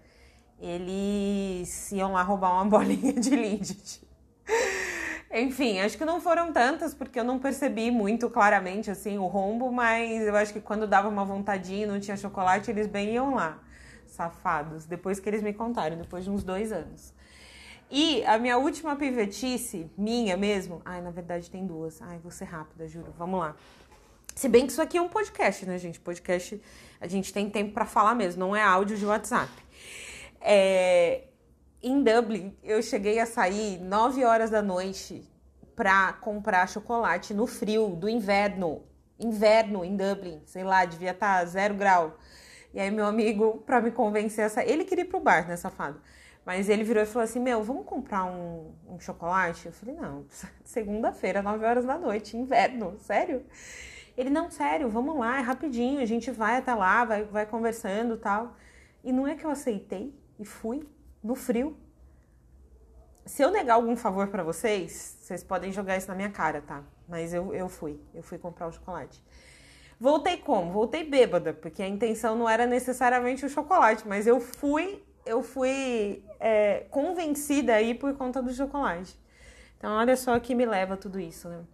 eles 0.61 1.91
iam 1.93 2.13
lá 2.13 2.23
roubar 2.23 2.53
uma 2.53 2.65
bolinha 2.69 3.15
de 3.15 3.31
Lindt. 3.31 4.07
Enfim, 5.33 5.79
acho 5.79 5.97
que 5.97 6.05
não 6.05 6.21
foram 6.21 6.53
tantas, 6.53 6.93
porque 6.93 7.19
eu 7.19 7.25
não 7.25 7.39
percebi 7.39 7.91
muito 7.91 8.29
claramente 8.29 8.91
assim 8.91 9.17
o 9.17 9.27
rombo, 9.27 9.71
mas 9.71 10.23
eu 10.23 10.37
acho 10.37 10.53
que 10.53 10.61
quando 10.61 10.89
dava 10.89 11.09
uma 11.09 11.25
vontadinha 11.25 11.85
e 11.85 11.87
não 11.87 12.01
tinha 12.01 12.17
chocolate, 12.17 12.71
eles 12.71 12.89
bem 12.89 13.15
iam 13.15 13.35
lá. 13.35 13.59
Safados. 14.07 14.87
Depois 14.87 15.21
que 15.21 15.29
eles 15.29 15.41
me 15.41 15.53
contaram, 15.55 15.97
depois 15.97 16.25
de 16.25 16.31
uns 16.31 16.43
dois 16.43 16.73
anos. 16.73 17.15
E 17.91 18.25
a 18.25 18.39
minha 18.39 18.57
última 18.57 18.95
pivetice, 18.95 19.91
minha 19.99 20.37
mesmo. 20.37 20.81
Ai, 20.85 21.01
na 21.01 21.11
verdade 21.11 21.51
tem 21.51 21.67
duas. 21.67 22.01
Ai, 22.01 22.19
vou 22.19 22.31
ser 22.31 22.45
rápida, 22.45 22.87
juro. 22.87 23.13
Vamos 23.19 23.41
lá. 23.41 23.57
Se 24.35 24.49
bem 24.49 24.65
que 24.65 24.73
isso 24.73 24.81
aqui 24.81 24.97
é 24.97 25.03
um 25.03 25.09
podcast, 25.09 25.67
né, 25.67 25.77
gente? 25.77 25.99
Podcast, 25.99 26.63
a 27.01 27.07
gente 27.09 27.33
tem 27.33 27.51
tempo 27.51 27.73
para 27.73 27.85
falar 27.85 28.15
mesmo, 28.15 28.41
não 28.41 28.55
é 28.55 28.63
áudio 28.63 28.97
de 28.97 29.05
WhatsApp. 29.05 29.51
É, 30.41 31.25
em 31.83 32.03
Dublin, 32.03 32.57
eu 32.63 32.81
cheguei 32.83 33.19
a 33.19 33.27
sair 33.27 33.79
9 33.81 34.25
horas 34.25 34.51
da 34.51 34.63
noite 34.63 35.29
para 35.75 36.13
comprar 36.15 36.69
chocolate 36.69 37.35
no 37.35 37.47
frio 37.47 37.89
do 37.89 38.09
inverno. 38.09 38.85
Inverno 39.19 39.85
em 39.85 39.97
Dublin, 39.97 40.41
sei 40.47 40.63
lá, 40.63 40.85
devia 40.85 41.11
estar 41.11 41.41
tá 41.41 41.45
zero 41.45 41.75
grau. 41.75 42.17
E 42.73 42.79
aí 42.79 42.91
meu 42.91 43.05
amigo, 43.05 43.63
para 43.67 43.81
me 43.81 43.91
convencer, 43.91 44.51
ele 44.65 44.85
queria 44.85 45.05
ir 45.05 45.09
pro 45.09 45.21
bar, 45.21 45.49
né, 45.49 45.57
safado? 45.57 46.01
Mas 46.45 46.69
ele 46.69 46.85
virou 46.85 47.03
e 47.03 47.07
falou 47.07 47.25
assim: 47.25 47.41
Meu, 47.41 47.63
vamos 47.63 47.85
comprar 47.87 48.25
um, 48.25 48.73
um 48.89 48.99
chocolate? 48.99 49.67
Eu 49.67 49.73
falei: 49.73 49.95
Não, 49.95 50.25
segunda-feira, 50.65 51.43
9 51.43 51.65
horas 51.65 51.85
da 51.85 51.99
noite, 51.99 52.37
inverno, 52.37 52.99
sério? 53.01 53.45
Ele: 54.17 54.31
Não, 54.31 54.51
sério, 54.51 54.89
vamos 54.89 55.19
lá, 55.19 55.39
é 55.39 55.43
rapidinho, 55.43 56.01
a 56.01 56.07
gente 56.07 56.31
vai 56.31 56.57
até 56.57 56.75
lá, 56.75 57.05
vai, 57.05 57.25
vai 57.25 57.47
conversando 57.47 58.17
tal. 58.17 58.57
E 59.03 59.13
não 59.13 59.27
é 59.27 59.35
que 59.35 59.45
eu 59.45 59.51
aceitei 59.51 60.15
e 60.39 60.45
fui 60.45 60.87
no 61.23 61.35
frio. 61.35 61.77
Se 63.25 63.43
eu 63.43 63.51
negar 63.51 63.75
algum 63.75 63.97
favor 63.97 64.29
para 64.29 64.43
vocês, 64.43 65.19
vocês 65.21 65.45
podem 65.45 65.71
jogar 65.71 65.97
isso 65.97 66.09
na 66.09 66.15
minha 66.15 66.31
cara, 66.31 66.61
tá? 66.61 66.83
Mas 67.09 67.33
eu, 67.33 67.55
eu 67.55 67.69
fui, 67.69 68.01
eu 68.15 68.23
fui 68.23 68.39
comprar 68.39 68.67
o 68.67 68.73
chocolate. 68.73 69.23
Voltei 69.99 70.39
como? 70.39 70.73
Voltei 70.73 71.05
bêbada, 71.05 71.53
porque 71.53 71.83
a 71.83 71.89
intenção 71.89 72.35
não 72.35 72.49
era 72.49 72.67
necessariamente 72.67 73.45
o 73.45 73.49
chocolate, 73.49 74.09
mas 74.09 74.27
eu 74.27 74.41
fui, 74.41 75.05
eu 75.25 75.43
fui 75.43 76.25
é, 76.39 76.87
convencida 76.91 77.75
aí 77.75 77.95
por 77.95 78.15
conta 78.15 78.43
do 78.43 78.53
chocolate. 78.53 79.19
Então, 79.77 79.93
olha 79.93 80.17
só 80.17 80.39
que 80.39 80.55
me 80.55 80.67
leva 80.67 80.97
tudo 80.97 81.19
isso, 81.19 81.49
né? 81.49 81.65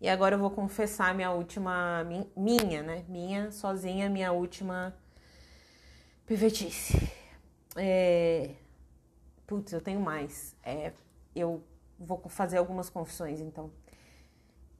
E 0.00 0.08
agora 0.08 0.34
eu 0.34 0.38
vou 0.38 0.50
confessar 0.50 1.14
minha 1.14 1.30
última, 1.30 2.06
minha, 2.36 2.82
né? 2.82 3.04
Minha, 3.08 3.50
sozinha, 3.50 4.08
minha 4.08 4.32
última 4.32 4.94
pivetice. 6.26 7.10
É... 7.76 8.50
Putz, 9.46 9.72
eu 9.72 9.80
tenho 9.80 10.00
mais. 10.00 10.54
É, 10.62 10.92
eu 11.34 11.64
vou 11.98 12.22
fazer 12.28 12.58
algumas 12.58 12.88
confissões, 12.90 13.40
então. 13.40 13.70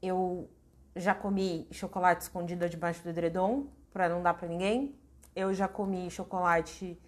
Eu 0.03 0.49
já 0.95 1.15
comi 1.15 1.67
chocolate 1.71 2.23
escondido 2.23 2.69
debaixo 2.69 3.03
do 3.03 3.09
edredom, 3.09 3.67
para 3.93 4.09
não 4.09 4.23
dar 4.23 4.35
para 4.35 4.49
ninguém. 4.49 4.95
Eu 5.35 5.53
já 5.53 5.67
comi 5.69 6.11
chocolate 6.11 6.99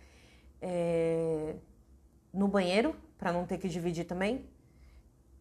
é, 0.61 1.57
no 2.33 2.49
banheiro, 2.49 2.95
para 3.19 3.33
não 3.33 3.47
ter 3.47 3.59
que 3.59 3.69
dividir 3.69 4.05
também. 4.05 4.45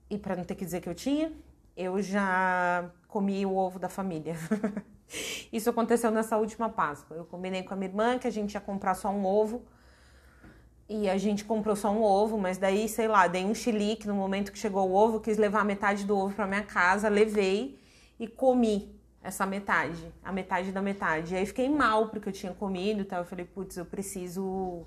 E 0.09 0.17
para 0.17 0.35
não 0.35 0.43
ter 0.43 0.55
que 0.55 0.63
dizer 0.63 0.81
que 0.81 0.89
eu 0.89 0.95
tinha. 0.95 1.31
Eu 1.75 2.01
já 2.01 2.89
comi 3.07 3.45
o 3.45 3.55
ovo 3.55 3.79
da 3.79 3.89
família. 3.89 4.35
Isso 5.51 5.69
aconteceu 5.69 6.11
nessa 6.11 6.37
última 6.37 6.69
Páscoa. 6.69 7.17
Eu 7.17 7.25
combinei 7.25 7.63
com 7.63 7.73
a 7.73 7.77
minha 7.77 7.89
irmã 7.89 8.17
que 8.17 8.27
a 8.27 8.31
gente 8.31 8.53
ia 8.53 8.61
comprar 8.61 8.95
só 8.95 9.09
um 9.09 9.25
ovo 9.25 9.63
e 10.87 11.09
a 11.09 11.17
gente 11.17 11.43
comprou 11.43 11.75
só 11.75 11.91
um 11.91 12.03
ovo, 12.03 12.37
mas 12.37 12.57
daí, 12.57 12.87
sei 12.87 13.07
lá, 13.07 13.27
dei 13.27 13.43
um 13.43 13.55
chilique 13.55 14.07
no 14.07 14.13
momento 14.13 14.51
que 14.51 14.59
chegou 14.59 14.87
o 14.87 14.93
ovo, 14.93 15.19
quis 15.19 15.37
levar 15.37 15.65
metade 15.65 16.05
do 16.05 16.15
ovo 16.15 16.35
para 16.35 16.45
minha 16.45 16.63
casa, 16.63 17.09
levei 17.09 17.79
e 18.19 18.27
comi 18.27 18.94
essa 19.25 19.45
metade, 19.45 20.13
a 20.23 20.31
metade 20.31 20.71
da 20.71 20.81
metade. 20.81 21.33
E 21.33 21.37
aí 21.37 21.45
fiquei 21.45 21.67
mal 21.67 22.09
porque 22.09 22.29
eu 22.29 22.33
tinha 22.33 22.53
comido 22.53 23.01
e 23.01 23.05
tal. 23.05 23.19
Eu 23.19 23.25
falei, 23.25 23.45
putz, 23.45 23.75
eu 23.75 23.85
preciso 23.85 24.85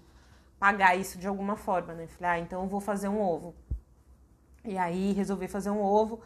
pagar 0.58 0.96
isso 0.96 1.18
de 1.18 1.26
alguma 1.26 1.56
forma, 1.56 1.92
né? 1.92 2.06
Falei, 2.06 2.30
ah, 2.30 2.38
então 2.38 2.62
eu 2.62 2.68
vou 2.68 2.80
fazer 2.80 3.08
um 3.08 3.20
ovo. 3.20 3.54
E 4.64 4.78
aí 4.78 5.12
resolvi 5.12 5.48
fazer 5.48 5.70
um 5.70 5.82
ovo, 5.82 6.20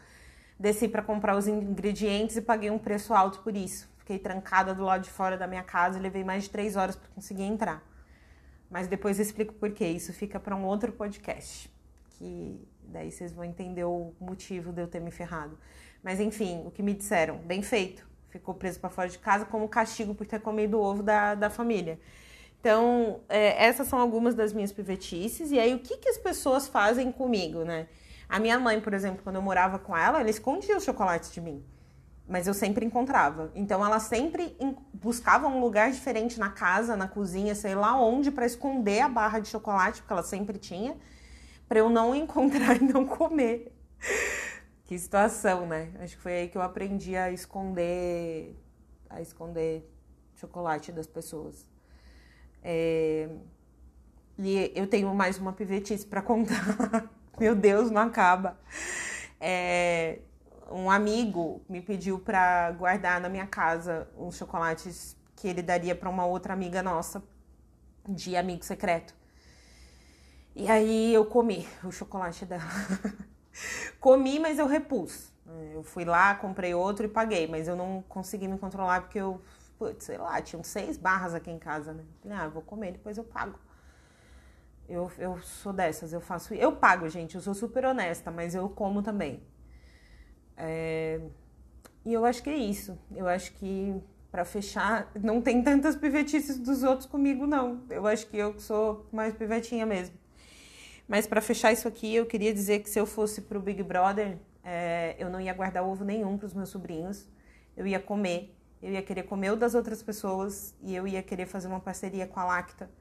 desci 0.59 0.87
para 0.87 1.01
comprar 1.01 1.35
os 1.35 1.47
ingredientes 1.47 2.35
e 2.35 2.41
paguei 2.41 2.69
um 2.69 2.77
preço 2.77 3.13
alto 3.13 3.39
por 3.39 3.55
isso. 3.55 3.89
Fiquei 3.97 4.19
trancada 4.19 4.75
do 4.75 4.83
lado 4.83 5.03
de 5.03 5.09
fora 5.09 5.37
da 5.37 5.47
minha 5.47 5.63
casa 5.63 5.97
e 5.97 6.01
levei 6.01 6.23
mais 6.23 6.43
de 6.43 6.49
três 6.49 6.75
horas 6.75 6.95
para 6.95 7.09
conseguir 7.15 7.43
entrar. 7.43 7.81
Mas 8.69 8.87
depois 8.87 9.17
eu 9.17 9.23
explico 9.23 9.53
por 9.53 9.71
quê. 9.71 9.87
Isso 9.87 10.13
fica 10.13 10.39
para 10.39 10.55
um 10.55 10.65
outro 10.65 10.91
podcast. 10.91 11.71
Que 12.17 12.59
daí 12.83 13.11
vocês 13.11 13.31
vão 13.31 13.43
entender 13.43 13.85
o 13.85 14.13
motivo 14.19 14.71
de 14.71 14.81
eu 14.81 14.87
ter 14.87 14.99
me 14.99 15.09
ferrado. 15.09 15.57
Mas 16.03 16.19
enfim, 16.19 16.61
o 16.65 16.71
que 16.71 16.83
me 16.83 16.93
disseram, 16.93 17.37
bem 17.37 17.61
feito. 17.61 18.05
Ficou 18.29 18.53
preso 18.53 18.79
para 18.79 18.89
fora 18.89 19.07
de 19.07 19.17
casa 19.17 19.45
como 19.45 19.67
castigo 19.69 20.13
por 20.13 20.27
ter 20.27 20.41
comido 20.41 20.77
o 20.77 20.81
ovo 20.81 21.01
da, 21.01 21.35
da 21.35 21.49
família. 21.49 21.99
Então, 22.59 23.21
é, 23.29 23.65
essas 23.65 23.87
são 23.87 23.99
algumas 23.99 24.35
das 24.35 24.53
minhas 24.53 24.71
pivetices. 24.71 25.51
E 25.51 25.59
aí, 25.59 25.73
o 25.73 25.79
que, 25.79 25.97
que 25.97 26.09
as 26.09 26.17
pessoas 26.17 26.67
fazem 26.67 27.11
comigo, 27.11 27.63
né? 27.63 27.87
A 28.27 28.39
minha 28.39 28.57
mãe, 28.59 28.79
por 28.79 28.93
exemplo, 28.93 29.21
quando 29.23 29.35
eu 29.35 29.41
morava 29.41 29.77
com 29.77 29.95
ela, 29.95 30.19
ela 30.19 30.29
escondia 30.29 30.75
os 30.77 30.83
chocolates 30.83 31.31
de 31.31 31.39
mim. 31.39 31.63
Mas 32.27 32.47
eu 32.47 32.53
sempre 32.53 32.85
encontrava. 32.85 33.51
Então 33.53 33.85
ela 33.85 33.99
sempre 33.99 34.57
buscava 34.93 35.47
um 35.47 35.59
lugar 35.59 35.91
diferente 35.91 36.39
na 36.39 36.49
casa, 36.49 36.95
na 36.95 37.07
cozinha, 37.07 37.53
sei 37.53 37.75
lá 37.75 37.99
onde, 37.99 38.31
para 38.31 38.45
esconder 38.45 39.01
a 39.01 39.09
barra 39.09 39.39
de 39.39 39.49
chocolate, 39.49 40.01
porque 40.01 40.13
ela 40.13 40.23
sempre 40.23 40.57
tinha, 40.57 40.95
para 41.67 41.79
eu 41.79 41.89
não 41.89 42.15
encontrar 42.15 42.77
e 42.77 42.83
não 42.83 43.05
comer. 43.05 43.71
Que 44.85 44.97
situação, 44.97 45.67
né? 45.67 45.93
Acho 45.99 46.15
que 46.15 46.21
foi 46.21 46.33
aí 46.33 46.47
que 46.49 46.57
eu 46.57 46.61
aprendi 46.61 47.15
a 47.15 47.31
esconder 47.31 48.55
a 49.09 49.21
esconder 49.21 49.87
chocolate 50.35 50.91
das 50.91 51.07
pessoas. 51.07 51.67
É... 52.61 53.29
E 54.37 54.71
eu 54.75 54.87
tenho 54.87 55.13
mais 55.13 55.37
uma 55.37 55.53
pivetice 55.53 56.05
para 56.05 56.21
contar. 56.21 57.09
Meu 57.39 57.55
Deus, 57.55 57.91
não 57.91 58.01
acaba. 58.01 58.57
É... 59.39 60.19
Um 60.71 60.89
amigo 60.89 61.61
me 61.69 61.81
pediu 61.81 62.17
para 62.17 62.71
guardar 62.71 63.21
na 63.21 63.29
minha 63.29 63.45
casa 63.45 64.07
uns 64.17 64.37
chocolates 64.37 65.15
que 65.35 65.47
ele 65.47 65.61
daria 65.61 65.93
para 65.93 66.09
uma 66.09 66.25
outra 66.25 66.53
amiga 66.53 66.81
nossa 66.81 67.21
de 68.07 68.35
amigo 68.35 68.63
secreto. 68.65 69.13
E 70.55 70.69
aí 70.69 71.13
eu 71.13 71.25
comi 71.25 71.67
o 71.83 71.91
chocolate 71.91 72.45
dela. 72.45 72.63
comi, 73.99 74.39
mas 74.39 74.59
eu 74.59 74.67
repus. 74.67 75.31
Eu 75.73 75.83
fui 75.83 76.05
lá, 76.05 76.35
comprei 76.35 76.73
outro 76.73 77.05
e 77.05 77.09
paguei, 77.09 77.47
mas 77.47 77.67
eu 77.67 77.75
não 77.75 78.03
consegui 78.07 78.47
me 78.47 78.57
controlar 78.57 79.01
porque 79.01 79.19
eu 79.19 79.41
putz, 79.77 80.05
sei 80.05 80.17
lá, 80.17 80.41
tinham 80.41 80.63
seis 80.63 80.97
barras 80.97 81.33
aqui 81.33 81.51
em 81.51 81.59
casa, 81.59 81.93
né? 81.93 82.03
Falei, 82.21 82.37
ah, 82.37 82.47
vou 82.47 82.61
comer, 82.61 82.93
depois 82.93 83.17
eu 83.17 83.23
pago. 83.23 83.59
Eu, 84.87 85.11
eu 85.17 85.41
sou 85.41 85.73
dessas, 85.73 86.13
eu 86.13 86.21
faço. 86.21 86.53
Eu 86.53 86.75
pago, 86.75 87.07
gente, 87.09 87.35
eu 87.35 87.41
sou 87.41 87.53
super 87.53 87.85
honesta, 87.85 88.31
mas 88.31 88.55
eu 88.55 88.69
como 88.69 89.01
também. 89.01 89.41
É... 90.55 91.21
E 92.05 92.13
eu 92.13 92.25
acho 92.25 92.43
que 92.43 92.49
é 92.49 92.55
isso. 92.55 92.97
Eu 93.15 93.27
acho 93.27 93.53
que, 93.53 93.95
para 94.31 94.43
fechar, 94.45 95.09
não 95.21 95.41
tem 95.41 95.63
tantas 95.63 95.95
pivetices 95.95 96.59
dos 96.59 96.83
outros 96.83 97.07
comigo, 97.07 97.47
não. 97.47 97.83
Eu 97.89 98.05
acho 98.05 98.27
que 98.27 98.37
eu 98.37 98.59
sou 98.59 99.07
mais 99.11 99.33
pivetinha 99.33 99.85
mesmo. 99.85 100.15
Mas 101.07 101.27
para 101.27 101.41
fechar 101.41 101.71
isso 101.71 101.87
aqui, 101.87 102.15
eu 102.15 102.25
queria 102.25 102.53
dizer 102.53 102.79
que 102.79 102.89
se 102.89 102.99
eu 102.99 103.05
fosse 103.05 103.41
pro 103.41 103.59
Big 103.59 103.83
Brother, 103.83 104.37
é... 104.63 105.15
eu 105.19 105.29
não 105.29 105.39
ia 105.39 105.53
guardar 105.53 105.83
ovo 105.83 106.03
nenhum 106.03 106.37
pros 106.37 106.53
meus 106.53 106.69
sobrinhos. 106.69 107.27
Eu 107.75 107.85
ia 107.87 107.99
comer 107.99 108.55
eu 108.83 108.91
ia 108.91 109.01
querer 109.01 109.23
comer 109.23 109.51
o 109.51 109.55
das 109.55 109.75
outras 109.75 110.03
pessoas 110.03 110.75
e 110.81 110.93
eu 110.93 111.07
ia 111.07 111.23
querer 111.23 111.45
fazer 111.45 111.69
uma 111.69 111.79
parceria 111.79 112.27
com 112.27 112.37
a 112.37 112.43
Lacta 112.43 112.91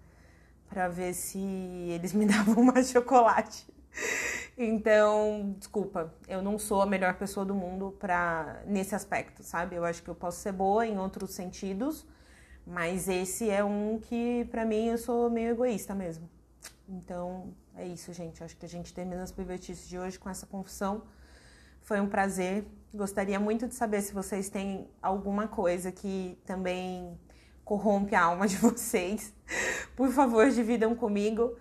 para 0.68 0.86
ver 0.86 1.12
se 1.12 1.40
eles 1.40 2.12
me 2.14 2.24
davam 2.24 2.62
mais 2.62 2.90
chocolate. 2.90 3.66
Então, 4.56 5.56
desculpa, 5.58 6.14
eu 6.28 6.40
não 6.40 6.56
sou 6.56 6.82
a 6.82 6.86
melhor 6.86 7.14
pessoa 7.14 7.44
do 7.44 7.52
mundo 7.52 7.96
para 7.98 8.62
nesse 8.64 8.94
aspecto, 8.94 9.42
sabe? 9.42 9.74
Eu 9.74 9.84
acho 9.84 10.04
que 10.04 10.08
eu 10.08 10.14
posso 10.14 10.38
ser 10.38 10.52
boa 10.52 10.86
em 10.86 10.98
outros 10.98 11.32
sentidos, 11.34 12.06
mas 12.64 13.08
esse 13.08 13.50
é 13.50 13.64
um 13.64 13.98
que 13.98 14.46
para 14.52 14.64
mim 14.64 14.86
eu 14.86 14.98
sou 14.98 15.28
meio 15.28 15.50
egoísta 15.50 15.96
mesmo. 15.96 16.30
Então, 16.88 17.52
é 17.76 17.86
isso, 17.86 18.12
gente. 18.12 18.42
Acho 18.42 18.56
que 18.56 18.66
a 18.66 18.68
gente 18.68 18.92
termina 18.92 19.22
as 19.22 19.32
pivotices 19.32 19.88
de 19.88 19.98
hoje 19.98 20.18
com 20.18 20.28
essa 20.28 20.46
confissão. 20.46 21.02
Foi 21.80 22.00
um 22.00 22.08
prazer. 22.08 22.66
Gostaria 22.94 23.40
muito 23.40 23.66
de 23.66 23.74
saber 23.74 24.02
se 24.02 24.12
vocês 24.12 24.48
têm 24.48 24.88
alguma 25.00 25.48
coisa 25.48 25.90
que 25.90 26.38
também 26.44 27.18
corrompe 27.64 28.14
a 28.14 28.24
alma 28.24 28.46
de 28.46 28.56
vocês. 28.58 29.32
Por 29.96 30.10
favor, 30.10 30.50
dividam 30.50 30.94
comigo 30.94 31.56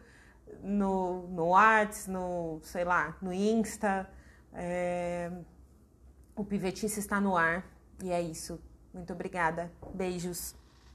no, 0.62 1.28
no 1.28 1.50
Whats, 1.50 2.08
no, 2.08 2.60
sei 2.64 2.84
lá, 2.84 3.18
no 3.22 3.34
Insta. 3.34 4.10
É... 4.54 5.32
O 6.36 6.44
Pivetice 6.44 7.00
está 7.00 7.20
no 7.20 7.38
ar. 7.38 7.66
E 8.04 8.12
é 8.12 8.22
isso. 8.22 8.60
Muito 8.94 9.14
obrigada. 9.14 9.72
Beijos. 9.94 10.56